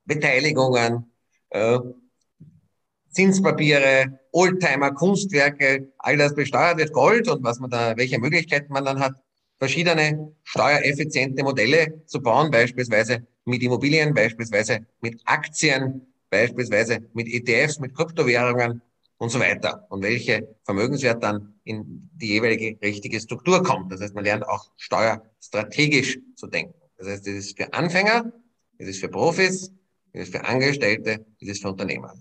[0.04, 1.12] Beteiligungen,
[1.50, 1.78] äh,
[3.11, 8.84] Zinspapiere, Oldtimer, Kunstwerke, all das besteuert wird, Gold und was man da, welche Möglichkeiten man
[8.84, 9.14] dann hat,
[9.58, 17.94] verschiedene steuereffiziente Modelle zu bauen, beispielsweise mit Immobilien, beispielsweise mit Aktien, beispielsweise mit ETFs, mit
[17.94, 18.82] Kryptowährungen
[19.18, 19.86] und so weiter.
[19.88, 23.92] Und welche Vermögenswert dann in die jeweilige richtige Struktur kommt.
[23.92, 26.74] Das heißt, man lernt auch steuerstrategisch zu denken.
[26.96, 28.32] Das heißt, das ist für Anfänger,
[28.78, 29.72] das ist für Profis,
[30.12, 32.14] das ist für Angestellte, das ist für Unternehmer.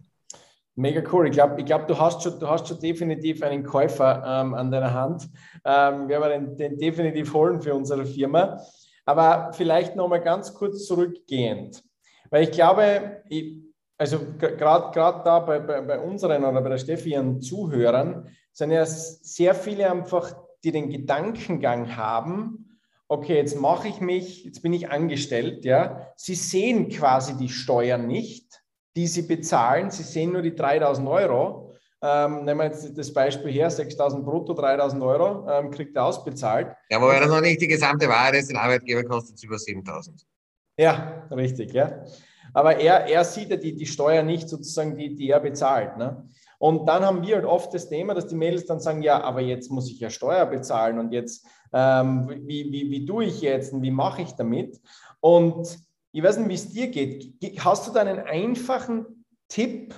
[0.80, 1.26] Mega cool.
[1.26, 4.70] Ich glaube, ich glaub, du, hast schon, du hast schon definitiv einen Käufer ähm, an
[4.70, 5.28] deiner Hand.
[5.66, 8.62] Ähm, wir werden den, den definitiv holen für unsere Firma.
[9.04, 11.84] Aber vielleicht nochmal ganz kurz zurückgehend.
[12.30, 13.56] Weil ich glaube, ich,
[13.98, 18.86] also gerade da bei, bei, bei unseren oder bei der Steffi ihren Zuhörern sind ja
[18.86, 24.92] sehr viele einfach, die den Gedankengang haben, okay, jetzt mache ich mich, jetzt bin ich
[24.92, 26.12] angestellt, ja.
[26.16, 28.62] Sie sehen quasi die Steuern nicht
[28.98, 29.92] die sie bezahlen.
[29.92, 31.76] Sie sehen nur die 3000 Euro.
[32.02, 36.76] Ähm, nehmen wir jetzt das Beispiel her, 6000 brutto, 3000 Euro, ähm, kriegt er ausbezahlt.
[36.90, 40.26] Ja, wobei das noch nicht die gesamte Wahrheit ist, den Arbeitgeber kostet es über 7000.
[40.78, 42.04] Ja, richtig, ja.
[42.54, 45.98] Aber er, er sieht ja die, die Steuer nicht sozusagen, die, die er bezahlt.
[45.98, 46.28] Ne?
[46.58, 49.42] Und dann haben wir halt oft das Thema, dass die Mädels dann sagen, ja, aber
[49.42, 53.74] jetzt muss ich ja Steuer bezahlen und jetzt, ähm, wie, wie, wie tue ich jetzt
[53.74, 54.80] und wie mache ich damit?
[55.20, 55.87] Und
[56.18, 57.36] ich weiß nicht, wie es dir geht.
[57.60, 59.94] Hast du da einen einfachen Tipp,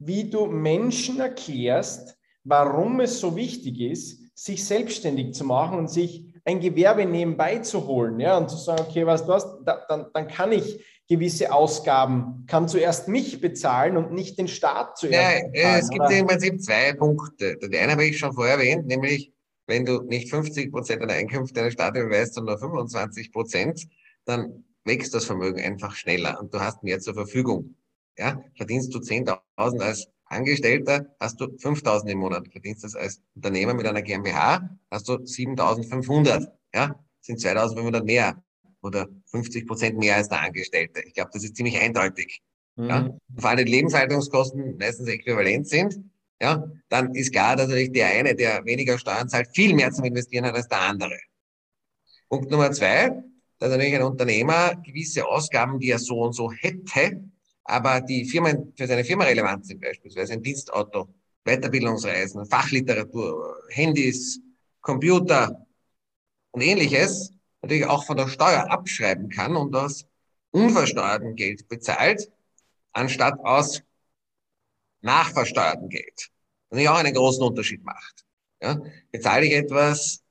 [0.00, 6.34] wie du Menschen erklärst, warum es so wichtig ist, sich selbstständig zu machen und sich
[6.44, 10.06] ein Gewerbe nebenbei zu holen, ja, und zu sagen, okay, was du hast, da, dann,
[10.12, 15.40] dann kann ich gewisse Ausgaben, kann zuerst mich bezahlen und nicht den Staat zuerst.
[15.40, 16.16] Ja, bezahlen, es gibt oder?
[16.16, 17.56] im Prinzip zwei Punkte.
[17.58, 19.32] Der eine habe ich schon vorher erwähnt, nämlich
[19.68, 23.86] wenn du nicht 50 Prozent deiner Einkünfte an Staat überweist, sondern nur 25 Prozent,
[24.24, 27.76] dann wächst das Vermögen einfach schneller und du hast mehr zur Verfügung.
[28.18, 32.48] Ja, verdienst du 10.000 als Angestellter, hast du 5.000 im Monat.
[32.50, 36.48] Verdienst du als Unternehmer mit einer GmbH, hast du 7.500.
[36.74, 38.42] Ja, sind 2.500 mehr
[38.82, 41.02] oder 50 Prozent mehr als der Angestellte.
[41.04, 42.42] Ich glaube, das ist ziemlich eindeutig.
[42.76, 42.88] Mhm.
[42.88, 45.98] Ja, vor allem die Lebenshaltungskosten meistens äquivalent sind.
[46.40, 50.04] Ja, dann ist klar, dass natürlich der eine, der weniger Steuern zahlt, viel mehr zum
[50.06, 51.18] Investieren hat als der andere.
[52.28, 53.22] Punkt Nummer zwei,
[53.60, 57.22] dass natürlich ein Unternehmer gewisse Ausgaben, die er so und so hätte,
[57.64, 61.08] aber die Firmen für seine Firma relevant sind, beispielsweise ein Dienstauto,
[61.44, 64.40] Weiterbildungsreisen, Fachliteratur, Handys,
[64.80, 65.66] Computer
[66.52, 70.06] und ähnliches, natürlich auch von der Steuer abschreiben kann und aus
[70.52, 72.32] unversteuertem Geld bezahlt,
[72.92, 73.82] anstatt aus
[75.02, 76.30] nachversteuertem Geld.
[76.70, 78.24] Was auch einen großen Unterschied macht.
[78.62, 80.22] Ja, bezahle ich etwas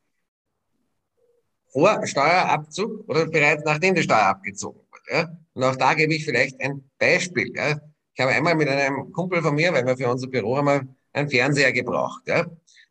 [1.72, 5.04] vor Steuerabzug oder bereits nachdem die Steuer abgezogen wurde.
[5.12, 5.38] Ja?
[5.54, 7.54] Und auch da gebe ich vielleicht ein Beispiel.
[7.56, 7.80] Ja?
[8.14, 11.30] Ich habe einmal mit einem Kumpel von mir, weil wir für unser Büro haben einen
[11.30, 12.46] Fernseher gebraucht, ja?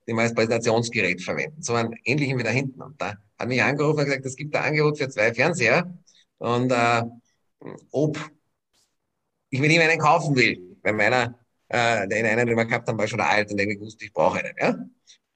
[0.06, 1.62] den wir als Präsentationsgerät verwenden.
[1.62, 2.80] So einen ähnlichen wie da hinten.
[2.80, 5.92] Und da hat mich angerufen und gesagt, es gibt ein Angebot für zwei Fernseher
[6.38, 7.02] und äh,
[7.90, 8.18] ob
[9.50, 11.38] ich mir nicht einen kaufen will, weil meiner,
[11.68, 14.38] äh, den einen, den wir gehabt haben, war schon alt und irgendwie wusste, ich brauche
[14.38, 14.54] einen.
[14.58, 14.76] Ja?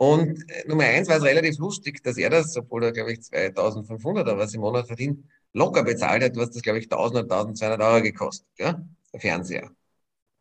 [0.02, 3.22] Und äh, Nummer eins war es relativ lustig, dass er das, obwohl er, glaube ich,
[3.22, 7.36] 2500 oder was im Monat verdient, locker bezahlt hat, was das, glaube ich, 1000 oder
[7.36, 8.84] 1200 Euro gekostet, ja?
[9.12, 9.70] Der Fernseher.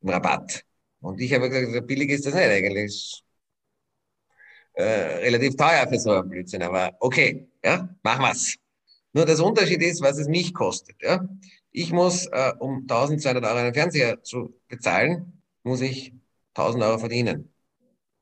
[0.02, 0.66] Im Rabatt.
[1.02, 3.24] Und ich habe gesagt, billig ist das nicht eigentlich.
[4.74, 4.84] Äh,
[5.26, 8.56] relativ teuer für so einen Blödsinn, aber okay, ja, machen wir's.
[9.14, 11.24] Nur das Unterschied ist, was es mich kostet, ja.
[11.72, 16.14] Ich muss, äh, um 1200 Euro einen Fernseher zu bezahlen, muss ich
[16.56, 17.54] 1000 Euro verdienen.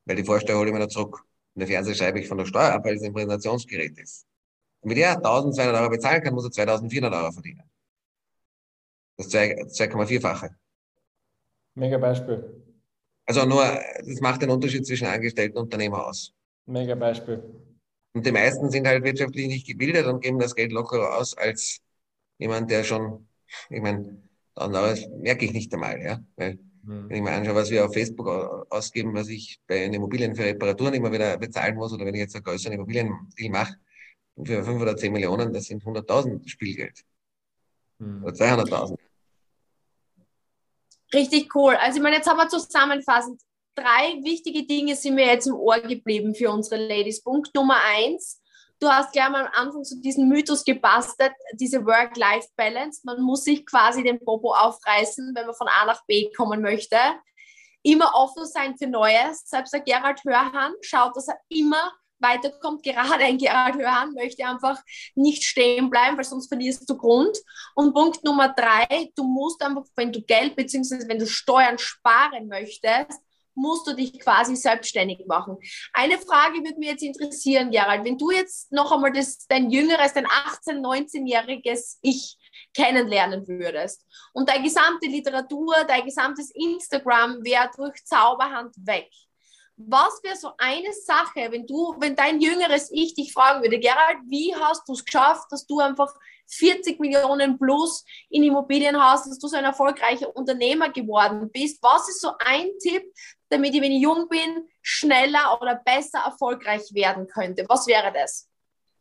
[0.03, 1.28] Weil die Vorsteuer hole ich mir noch zurück.
[1.67, 4.25] Schreibe ich von der Steuer ab, weil es ein Präsentationsgerät ist.
[4.81, 7.63] Und wenn er 1200 Euro bezahlen kann, muss er 2400 Euro verdienen.
[9.17, 10.55] Das 2,4-fache.
[11.75, 12.63] Mega Beispiel.
[13.25, 16.33] Also nur, das macht den Unterschied zwischen Angestellten und Unternehmer aus.
[16.65, 17.43] Mega Beispiel.
[18.13, 21.81] Und die meisten sind halt wirtschaftlich nicht gebildet und geben das Geld lockerer aus als
[22.37, 23.27] jemand, der schon,
[23.69, 24.17] ich meine,
[24.55, 26.19] das merke ich nicht einmal, ja.
[26.35, 26.59] Weil.
[26.83, 28.27] Wenn ich mir anschaue, was wir auf Facebook
[28.69, 32.21] ausgeben, was ich bei den Immobilien für Reparaturen immer wieder bezahlen muss, oder wenn ich
[32.21, 33.75] jetzt einen größeren Immobiliendeal mache,
[34.43, 37.03] für 5 oder 10 Millionen, das sind 100.000 Spielgeld.
[37.99, 38.23] Mhm.
[38.23, 38.97] Oder 200.000.
[41.13, 41.75] Richtig cool.
[41.75, 43.41] Also ich meine, jetzt haben wir zusammenfassend
[43.75, 47.21] drei wichtige Dinge sind mir jetzt im Ohr geblieben für unsere Ladies.
[47.21, 48.38] Punkt Nummer eins,
[48.79, 53.01] du hast gleich mal am Anfang zu diesem Mythos gebastelt, diese Work-Life-Balance.
[53.03, 56.97] Man muss sich quasi den Popo aufreißen, wenn man von A nach B kommen möchte.
[57.83, 59.43] Immer offen sein für Neues.
[59.45, 62.83] Selbst der Gerald Hörhan schaut, dass er immer weiterkommt.
[62.83, 64.81] Gerade ein Gerald Hörhan möchte einfach
[65.15, 67.37] nicht stehen bleiben, weil sonst verlierst du Grund.
[67.75, 71.07] Und Punkt Nummer drei, du musst einfach, wenn du Geld bzw.
[71.07, 73.21] wenn du Steuern sparen möchtest,
[73.59, 75.57] musst du dich quasi selbstständig machen.
[75.93, 80.13] Eine Frage würde mich jetzt interessieren, Gerald, wenn du jetzt noch einmal das, dein jüngeres,
[80.13, 82.37] dein 18-, 19-jähriges Ich
[82.73, 89.09] kennenlernen würdest und deine gesamte Literatur, dein gesamtes Instagram wäre durch Zauberhand weg.
[89.81, 94.17] Was wäre so eine Sache, wenn du, wenn dein jüngeres Ich dich fragen würde, Gerald,
[94.27, 96.13] wie hast du es geschafft, dass du einfach
[96.47, 101.81] 40 Millionen plus in Immobilien hast, dass du so ein erfolgreicher Unternehmer geworden bist?
[101.81, 103.03] Was ist so ein Tipp,
[103.47, 107.65] damit ich, wenn ich jung bin, schneller oder besser erfolgreich werden könnte?
[107.69, 108.49] Was wäre das?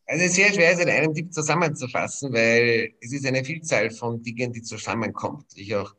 [0.06, 3.90] Also es ist sehr schwer, es in einem Tipp zusammenzufassen, weil es ist eine Vielzahl
[3.90, 5.46] von Dingen, die zusammenkommt.
[5.56, 5.92] Ich auch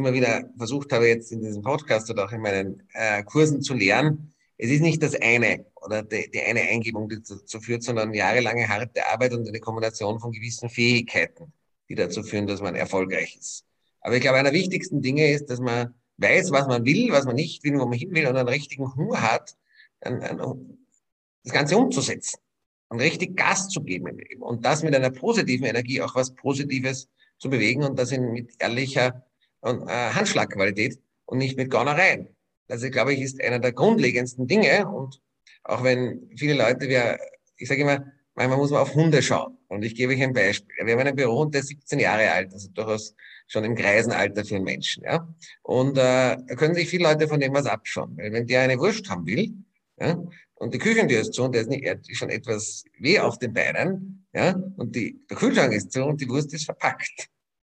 [0.00, 3.74] immer wieder versucht habe, jetzt in diesem Podcast oder auch in meinen äh, Kursen zu
[3.74, 4.32] lernen.
[4.56, 8.68] Es ist nicht das eine oder die, die eine Eingebung, die dazu führt, sondern jahrelange
[8.68, 11.52] harte Arbeit und eine Kombination von gewissen Fähigkeiten,
[11.88, 13.64] die dazu führen, dass man erfolgreich ist.
[14.00, 17.24] Aber ich glaube, einer der wichtigsten Dinge ist, dass man weiß, was man will, was
[17.24, 19.56] man nicht will, wo man hin will und einen richtigen Hunger hat,
[20.00, 22.40] das Ganze umzusetzen
[22.88, 26.34] und richtig Gas zu geben im Leben und das mit einer positiven Energie auch was
[26.34, 27.08] Positives
[27.38, 29.24] zu bewegen und das in, mit ehrlicher
[29.60, 32.28] und, äh, Handschlagqualität und nicht mit Gaunereien.
[32.68, 34.86] das glaube ich, ist einer der grundlegendsten Dinge.
[34.88, 35.20] Und
[35.64, 37.18] auch wenn viele Leute, wir,
[37.56, 39.58] ich sage immer, manchmal muss man auf Hunde schauen.
[39.68, 40.74] Und ich gebe euch ein Beispiel.
[40.84, 43.14] Wir haben einen Bürohund, der ist 17 Jahre alt, also durchaus
[43.48, 45.02] schon im Greisenalter für einen Menschen.
[45.04, 45.28] Ja?
[45.62, 48.16] Und äh, da können sich viele Leute von dem was abschauen.
[48.16, 49.52] Weil wenn der eine Wurst haben will,
[49.98, 50.16] ja,
[50.54, 53.38] und die Küchentür ist zu und der ist, nicht, er ist schon etwas weh auf
[53.38, 57.28] den Beinen, ja, und die, der Kühlschrank ist zu und die Wurst ist verpackt.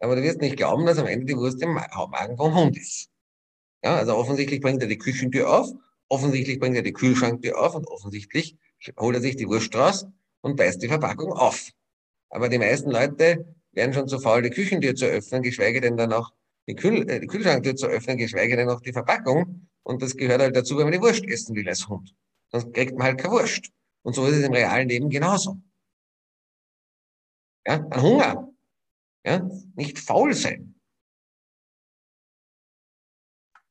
[0.02, 3.10] Aber du wirst nicht glauben, dass am Ende die Wurst im Magen vom Hund ist.
[3.84, 5.72] Ja, also offensichtlich bringt er die Küchentür auf,
[6.10, 8.58] offensichtlich bringt er die Kühlschranktür auf und offensichtlich
[9.00, 10.08] holt er sich die Wurst raus
[10.42, 11.70] und beißt die Verpackung auf.
[12.30, 16.14] Aber die meisten Leute werden schon zu faul, die Küchentür zu öffnen, geschweige denn dann
[16.14, 16.32] auch
[16.68, 19.68] die, Kühl äh, die Kühlschranktür zu öffnen, geschweige denn auch die Verpackung.
[19.84, 22.16] Und das gehört halt dazu, wenn man die Wurst essen will als Hund.
[22.52, 23.70] Sonst kriegt man halt keine Wurst.
[24.04, 25.58] Und so ist es im realen Leben genauso.
[27.66, 28.51] Ja, ein Hunger.
[29.24, 29.42] Ja,
[29.76, 30.76] nicht faul sein.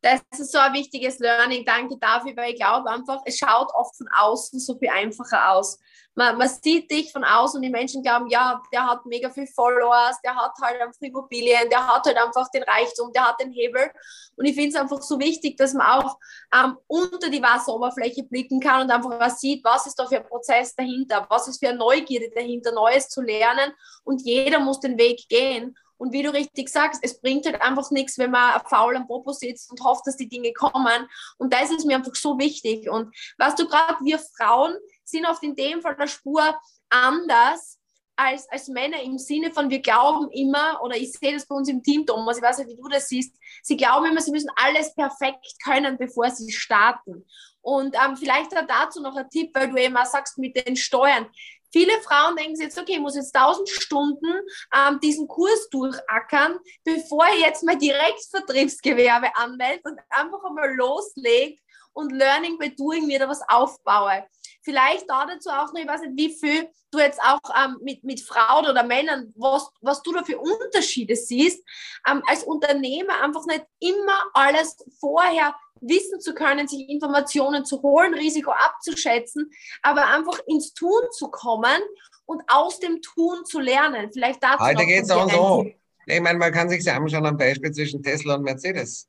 [0.03, 1.65] Das ist so ein wichtiges Learning.
[1.65, 5.79] Danke dafür, weil ich glaube einfach, es schaut oft von außen so viel einfacher aus.
[6.15, 9.47] Man, man sieht dich von außen und die Menschen glauben, ja, der hat mega viel
[9.47, 13.53] Followers, der hat halt einfach Immobilien, der hat halt einfach den Reichtum, der hat den
[13.53, 13.91] Hebel.
[14.37, 16.19] Und ich finde es einfach so wichtig, dass man auch
[16.55, 20.27] ähm, unter die Wasseroberfläche blicken kann und einfach was sieht, was ist da für ein
[20.27, 23.73] Prozess dahinter, was ist für eine Neugierde dahinter, Neues zu lernen.
[24.05, 25.77] Und jeder muss den Weg gehen.
[26.01, 29.33] Und wie du richtig sagst, es bringt halt einfach nichts, wenn man faul am Popo
[29.33, 31.07] sitzt und hofft, dass die Dinge kommen.
[31.37, 32.89] Und das ist mir einfach so wichtig.
[32.89, 34.75] Und was du gerade, wir Frauen
[35.11, 37.81] sind oft in dem Fall der Spur anders
[38.21, 41.69] als, als Männer im Sinne von, wir glauben immer, oder ich sehe das bei uns
[41.69, 44.51] im Team, Thomas, ich weiß nicht, wie du das siehst, sie glauben immer, sie müssen
[44.57, 47.27] alles perfekt können, bevor sie starten.
[47.63, 51.31] Und ähm, vielleicht dazu noch ein Tipp, weil du eben auch sagst mit den Steuern.
[51.73, 54.41] Viele Frauen denken sich jetzt, okay, ich muss jetzt 1000 Stunden
[54.75, 61.61] ähm, diesen Kurs durchackern, bevor ich jetzt mein Direktvertriebsgewerbe anmelde und einfach einmal loslege
[61.93, 64.27] und Learning by Doing da was aufbaue.
[64.63, 68.05] Vielleicht da dazu auch noch, ich weiß nicht, wie viel du jetzt auch ähm, mit,
[68.05, 71.65] mit Frauen oder Männern, was, was du da für Unterschiede siehst,
[72.11, 78.15] ähm, als Unternehmer einfach nicht immer alles vorher wissen zu können, sich Informationen zu holen,
[78.15, 79.51] Risiko abzuschätzen,
[79.83, 81.81] aber einfach ins Tun zu kommen
[82.27, 84.11] und aus dem Tun zu lernen.
[84.13, 85.67] Vielleicht dazu Heute geht es auch so.
[86.07, 89.09] Ich meine, man kann sich ja anschauen am Beispiel zwischen Tesla und Mercedes.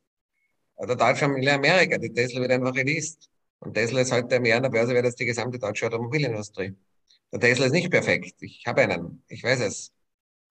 [0.76, 1.98] Oder Deutschland will Amerika.
[1.98, 3.31] Die Tesla wird einfach released.
[3.62, 6.76] Und Tesla ist heute mehr an der Börse wert als die gesamte deutsche Automobilindustrie.
[7.32, 8.36] Der Tesla ist nicht perfekt.
[8.42, 9.24] Ich habe einen.
[9.28, 9.94] Ich weiß es.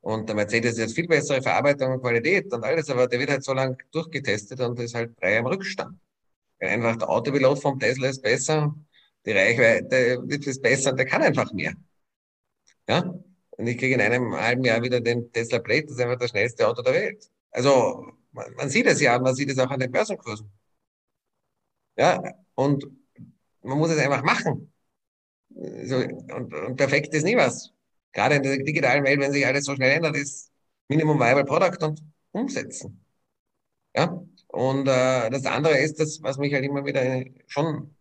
[0.01, 3.31] Und der Mercedes ist jetzt viel bessere Verarbeitung und Qualität und alles, aber der wird
[3.31, 5.99] halt so lange durchgetestet und ist halt frei am Rückstand
[6.69, 8.75] einfach der Autopilot vom Tesla ist besser,
[9.25, 11.75] die Reichweite ist besser und der kann einfach mehr.
[12.89, 13.15] Ja?
[13.51, 16.31] Und ich kriege in einem halben Jahr wieder den Tesla Plate, das ist einfach das
[16.31, 17.31] schnellste Auto der Welt.
[17.51, 20.51] Also, man, man sieht es ja, man sieht es auch an den Börsenkursen.
[21.97, 22.23] Ja,
[22.55, 22.87] und
[23.63, 24.73] man muss es einfach machen.
[25.85, 27.73] So, und, und perfekt ist nie was.
[28.13, 30.51] Gerade in der digitalen Welt, wenn sich alles so schnell ändert, ist
[30.89, 33.05] Minimum Viable Product und umsetzen.
[33.95, 37.95] Ja, und äh, das andere ist, das, was mich halt immer wieder schon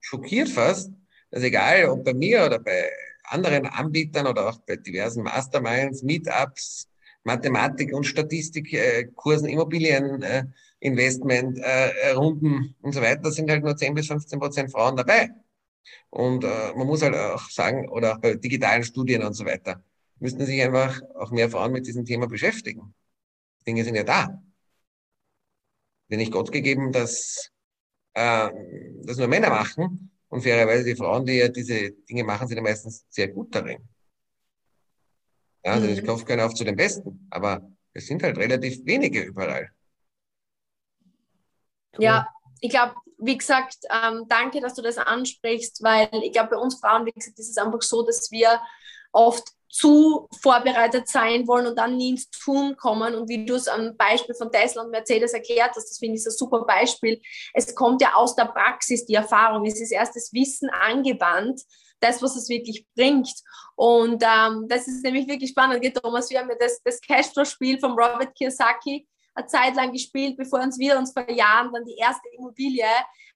[0.00, 0.92] schockiert fast,
[1.30, 2.90] dass egal ob bei mir oder bei
[3.24, 6.88] anderen Anbietern oder auch bei diversen Masterminds, Meetups,
[7.24, 10.44] Mathematik- und Statistikkursen, äh, Immobilieninvestment, äh,
[10.84, 15.30] äh, Runden und so weiter, sind halt nur 10 bis 15 Prozent Frauen dabei.
[16.10, 19.82] Und äh, man muss halt auch sagen, oder auch bei digitalen Studien und so weiter,
[20.18, 22.94] müssten sich einfach auch mehr Frauen mit diesem Thema beschäftigen.
[23.66, 24.42] Dinge sind ja da
[26.10, 27.50] denn nicht Gott gegeben, dass
[28.14, 28.50] äh,
[29.02, 30.10] das nur Männer machen.
[30.28, 33.78] Und fairerweise die Frauen, die ja diese Dinge machen, sind ja meistens sehr gut darin.
[35.64, 39.22] Ja, also ich klopfe gerne auf zu den Besten, aber es sind halt relativ wenige
[39.22, 39.70] überall.
[41.96, 42.04] Cool.
[42.04, 42.28] Ja,
[42.60, 46.78] ich glaube, wie gesagt, ähm, danke, dass du das ansprichst, weil ich glaube, bei uns
[46.80, 48.60] Frauen, wie gesagt, ist es einfach so, dass wir
[49.12, 53.14] oft zu vorbereitet sein wollen und dann nie ins Tun kommen.
[53.16, 56.24] Und wie du es am Beispiel von Tesla und Mercedes erklärt hast, das finde ich
[56.24, 57.20] ein super Beispiel.
[57.52, 59.66] Es kommt ja aus der Praxis, die Erfahrung.
[59.66, 61.62] Es ist erst das Wissen angewandt,
[61.98, 63.28] das, was es wirklich bringt.
[63.74, 65.84] Und ähm, das ist nämlich wirklich spannend.
[66.00, 70.60] Thomas, wir haben ja das, das Cashflow-Spiel von Robert Kiyosaki eine Zeit lang gespielt, bevor
[70.60, 72.86] uns wir uns vor Jahren dann die erste Immobilie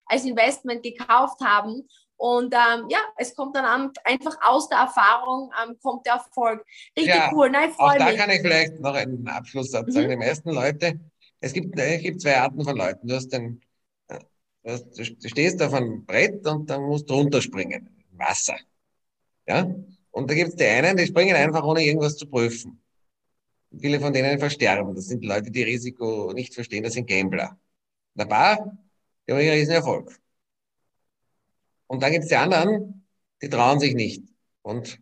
[0.07, 1.87] als Investment gekauft haben.
[2.17, 6.65] Und ähm, ja, es kommt dann an, einfach aus der Erfahrung ähm, kommt der Erfolg.
[6.97, 7.49] Richtig ja, cool.
[7.49, 10.07] Nein, auch da kann ich vielleicht noch einen Abschlusssatz sagen.
[10.07, 10.11] Mhm.
[10.11, 11.01] Die meisten Leute,
[11.41, 13.07] es gibt, es gibt zwei Arten von Leuten.
[13.07, 13.61] Du, hast den,
[14.09, 14.17] du,
[14.67, 17.89] hast, du stehst auf einem Brett und dann musst du runterspringen.
[18.13, 18.57] Wasser.
[19.47, 19.73] Ja?
[20.11, 22.83] Und da gibt es die einen, die springen einfach ohne irgendwas zu prüfen.
[23.77, 24.95] Viele von denen versterben.
[24.95, 27.59] Das sind Leute, die Risiko nicht verstehen, das sind Gambler.
[28.17, 28.79] ein paar
[29.29, 30.19] die haben einen riesen Erfolg.
[31.87, 33.07] Und dann gibt es die anderen,
[33.43, 34.23] die trauen sich nicht.
[34.63, 35.01] Und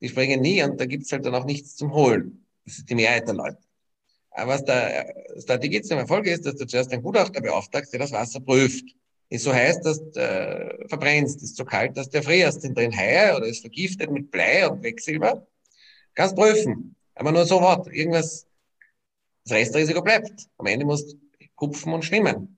[0.00, 2.44] die springen nie und da gibt es halt dann auch nichts zum Holen.
[2.64, 3.58] Das ist die Mehrheit der Leute.
[4.30, 8.12] Aber was der Strategie zum Erfolg ist, dass du zuerst einen Gutachter beauftragst, der das
[8.12, 8.84] Wasser prüft.
[9.30, 12.96] Ist so heiß, dass du äh, verbrennst, ist so kalt, dass du frierst, sind drin
[12.96, 15.46] Haie oder ist vergiftet mit Blei und Quecksilber.
[16.14, 16.96] Kannst prüfen.
[17.18, 17.88] Aber nur so was.
[17.88, 18.46] Irgendwas,
[19.44, 20.46] das Restrisiko bleibt.
[20.56, 21.18] Am Ende musst du
[21.56, 22.56] kupfen und schwimmen.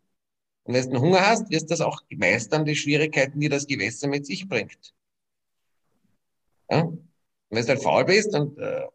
[0.64, 4.06] Und wenn du Hunger hast, wirst du das auch meistern, die Schwierigkeiten, die das Gewässer
[4.08, 4.94] mit sich bringt.
[6.70, 6.82] Ja?
[6.82, 7.08] Und
[7.48, 8.86] wenn du halt faul bist und äh,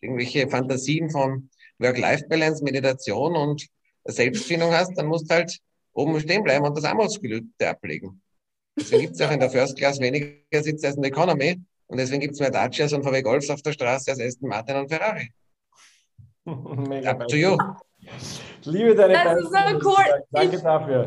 [0.00, 3.68] irgendwelche Fantasien von Work-Life-Balance, Meditation und
[4.04, 5.60] Selbstfindung hast, dann musst du halt
[5.92, 8.22] oben stehen bleiben und das Armutsgelübde ablegen.
[8.74, 11.60] Deswegen gibt es auch in der First Class weniger Sitze als in der Economy
[11.94, 14.76] und deswegen gibt es mehr Dacias und VW Golfs auf der Straße als Aston Martin
[14.76, 15.30] und Ferrari.
[16.44, 17.56] Mega Up to you.
[18.64, 20.24] Liebe deine Das ist so cool.
[20.30, 21.06] Danke dafür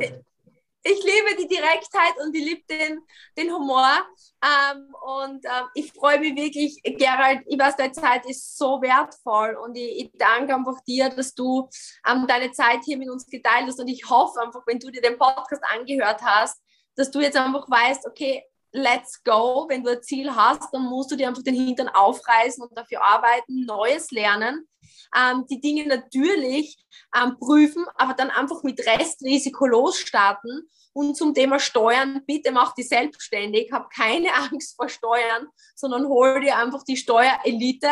[0.90, 3.02] ich liebe die Direktheit und ich liebe den,
[3.38, 4.06] den Humor.
[4.42, 9.58] Ähm, und ähm, ich freue mich wirklich, Gerald, ich weiß, deine Zeit ist so wertvoll
[9.64, 11.70] und ich, ich danke einfach dir, dass du
[12.08, 13.80] ähm, deine Zeit hier mit uns geteilt hast.
[13.80, 16.62] Und ich hoffe einfach, wenn du dir den Podcast angehört hast,
[16.96, 18.44] dass du jetzt einfach weißt, okay,
[18.78, 19.66] let's go.
[19.68, 23.04] Wenn du ein Ziel hast, dann musst du dir einfach den Hintern aufreißen und dafür
[23.04, 24.68] arbeiten, Neues lernen.
[25.16, 26.78] Ähm, die Dinge natürlich
[27.16, 30.70] ähm, prüfen, aber dann einfach mit Restrisiko losstarten.
[30.94, 36.42] Und zum Thema Steuern, bitte mach die selbstständig, hab keine Angst vor Steuern, sondern hol
[36.42, 37.90] dir einfach die Steuerelite,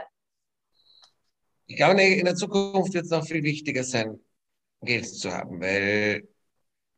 [1.66, 4.18] Ich glaube, in der Zukunft wird es noch viel wichtiger sein,
[4.82, 6.28] Geld zu haben, weil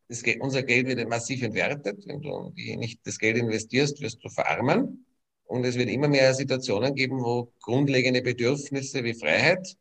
[0.09, 2.07] das, unser Geld wird massiv entwertet.
[2.07, 5.07] Wenn du nicht das Geld investierst, wirst du verarmen.
[5.53, 9.77] Und es wird immer mehr Situationen geben, wo grundlegende Bedürfnisse wie Freiheit,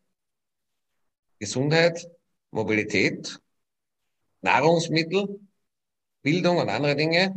[1.39, 2.09] Gesundheit,
[2.51, 3.39] Mobilität,
[4.41, 5.39] Nahrungsmittel,
[6.23, 7.33] Bildung und andere Dinge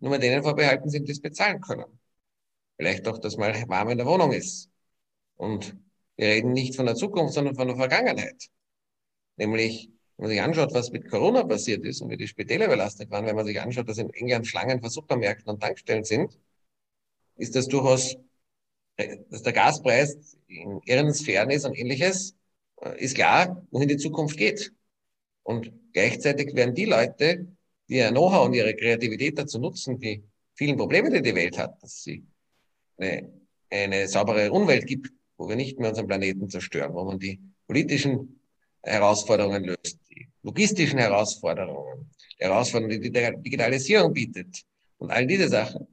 [0.00, 2.00] nur mit denen vorbehalten sind, die es bezahlen können.
[2.78, 4.70] Vielleicht auch, dass mal warm in der Wohnung ist.
[5.36, 5.76] Und
[6.16, 8.48] wir reden nicht von der Zukunft, sondern von der Vergangenheit.
[9.36, 13.10] Nämlich, wenn man sich anschaut, was mit Corona passiert ist und wie die Spitäler überlastet
[13.10, 16.38] waren, wenn man sich anschaut, dass in England Schlangen vor Supermärkten und Tankstellen sind,
[17.38, 18.16] ist das durchaus,
[19.30, 22.34] dass der Gaspreis in irren Sphären ist und ähnliches,
[22.82, 24.72] äh, ist klar, wohin die Zukunft geht.
[25.42, 27.46] Und gleichzeitig werden die Leute,
[27.88, 30.22] die ihr Know-how und ihre Kreativität dazu nutzen, die
[30.54, 32.24] vielen Probleme, die die Welt hat, dass sie
[32.98, 33.32] eine,
[33.70, 38.40] eine saubere Umwelt gibt, wo wir nicht mehr unseren Planeten zerstören, wo man die politischen
[38.82, 44.64] Herausforderungen löst, die logistischen Herausforderungen, die Herausforderungen, die die Digitalisierung bietet
[44.98, 45.86] und all diese Sachen.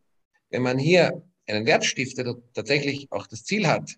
[0.50, 3.96] Wenn man hier einen Wert stiftet und tatsächlich auch das Ziel hat,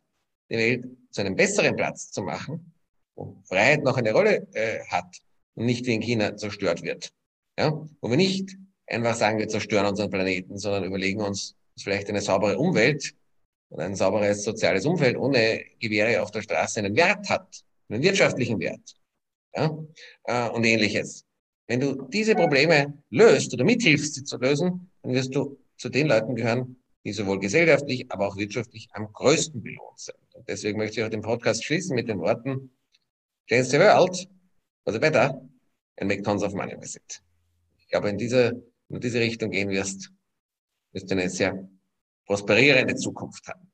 [0.50, 2.74] die Welt zu einem besseren Platz zu machen,
[3.16, 5.18] wo Freiheit noch eine Rolle äh, hat
[5.56, 7.12] und nicht wie in China zerstört wird.
[7.58, 7.72] Ja?
[8.02, 8.56] Wo wir nicht
[8.88, 13.14] einfach sagen, wir zerstören unseren Planeten, sondern überlegen uns, dass vielleicht eine saubere Umwelt
[13.70, 18.60] und ein sauberes soziales Umfeld ohne Gewehre auf der Straße einen Wert hat, einen wirtschaftlichen
[18.60, 18.96] Wert
[19.58, 19.78] ja?
[20.24, 21.26] Äh, und ähnliches.
[21.68, 26.08] Wenn du diese Probleme löst oder mithilfst, sie zu lösen, dann wirst du zu den
[26.08, 26.78] Leuten gehören,
[27.08, 30.18] die sowohl gesellschaftlich, aber auch wirtschaftlich am größten belohnt sind.
[30.34, 32.76] Und deswegen möchte ich auch den Podcast schließen mit den Worten,
[33.48, 34.28] change the world
[34.84, 35.42] for the better
[35.96, 37.24] and make tons of money with it.
[37.78, 40.12] Ich glaube, in diese, in diese Richtung gehen wirst,
[40.92, 41.70] wirst du eine sehr
[42.26, 43.72] prosperierende Zukunft haben.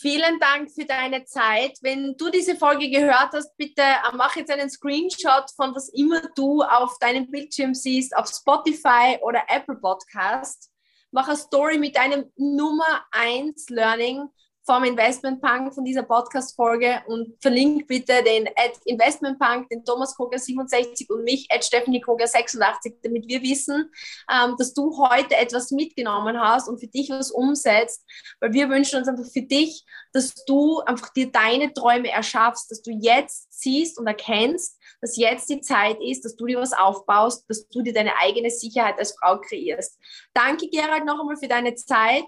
[0.00, 1.76] Vielen Dank für deine Zeit.
[1.82, 6.22] Wenn du diese Folge gehört hast, bitte äh, mach jetzt einen Screenshot von was immer
[6.34, 10.70] du auf deinem Bildschirm siehst, auf Spotify oder Apple Podcast.
[11.10, 14.26] Mach eine Story mit deinem Nummer 1 Learning
[14.64, 20.14] vom Investment Punk von dieser Podcast-Folge und verlinkt bitte den at Investment Punk, den Thomas
[20.14, 23.90] Koger 67 und mich at Stephanie Koger 86, damit wir wissen,
[24.30, 28.04] ähm, dass du heute etwas mitgenommen hast und für dich was umsetzt,
[28.40, 32.82] weil wir wünschen uns einfach für dich, dass du einfach dir deine Träume erschaffst, dass
[32.82, 37.44] du jetzt siehst und erkennst, dass jetzt die Zeit ist, dass du dir was aufbaust,
[37.48, 39.98] dass du dir deine eigene Sicherheit als Frau kreierst.
[40.34, 42.26] Danke, Gerald, noch einmal für deine Zeit.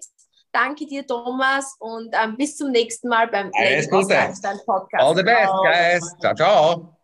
[0.52, 3.50] Danke dir, Thomas, und ähm, bis zum nächsten Mal beim
[3.88, 4.14] Gute.
[4.66, 5.02] Podcast.
[5.02, 6.14] All the best, guys.
[6.20, 6.96] Ciao, ciao.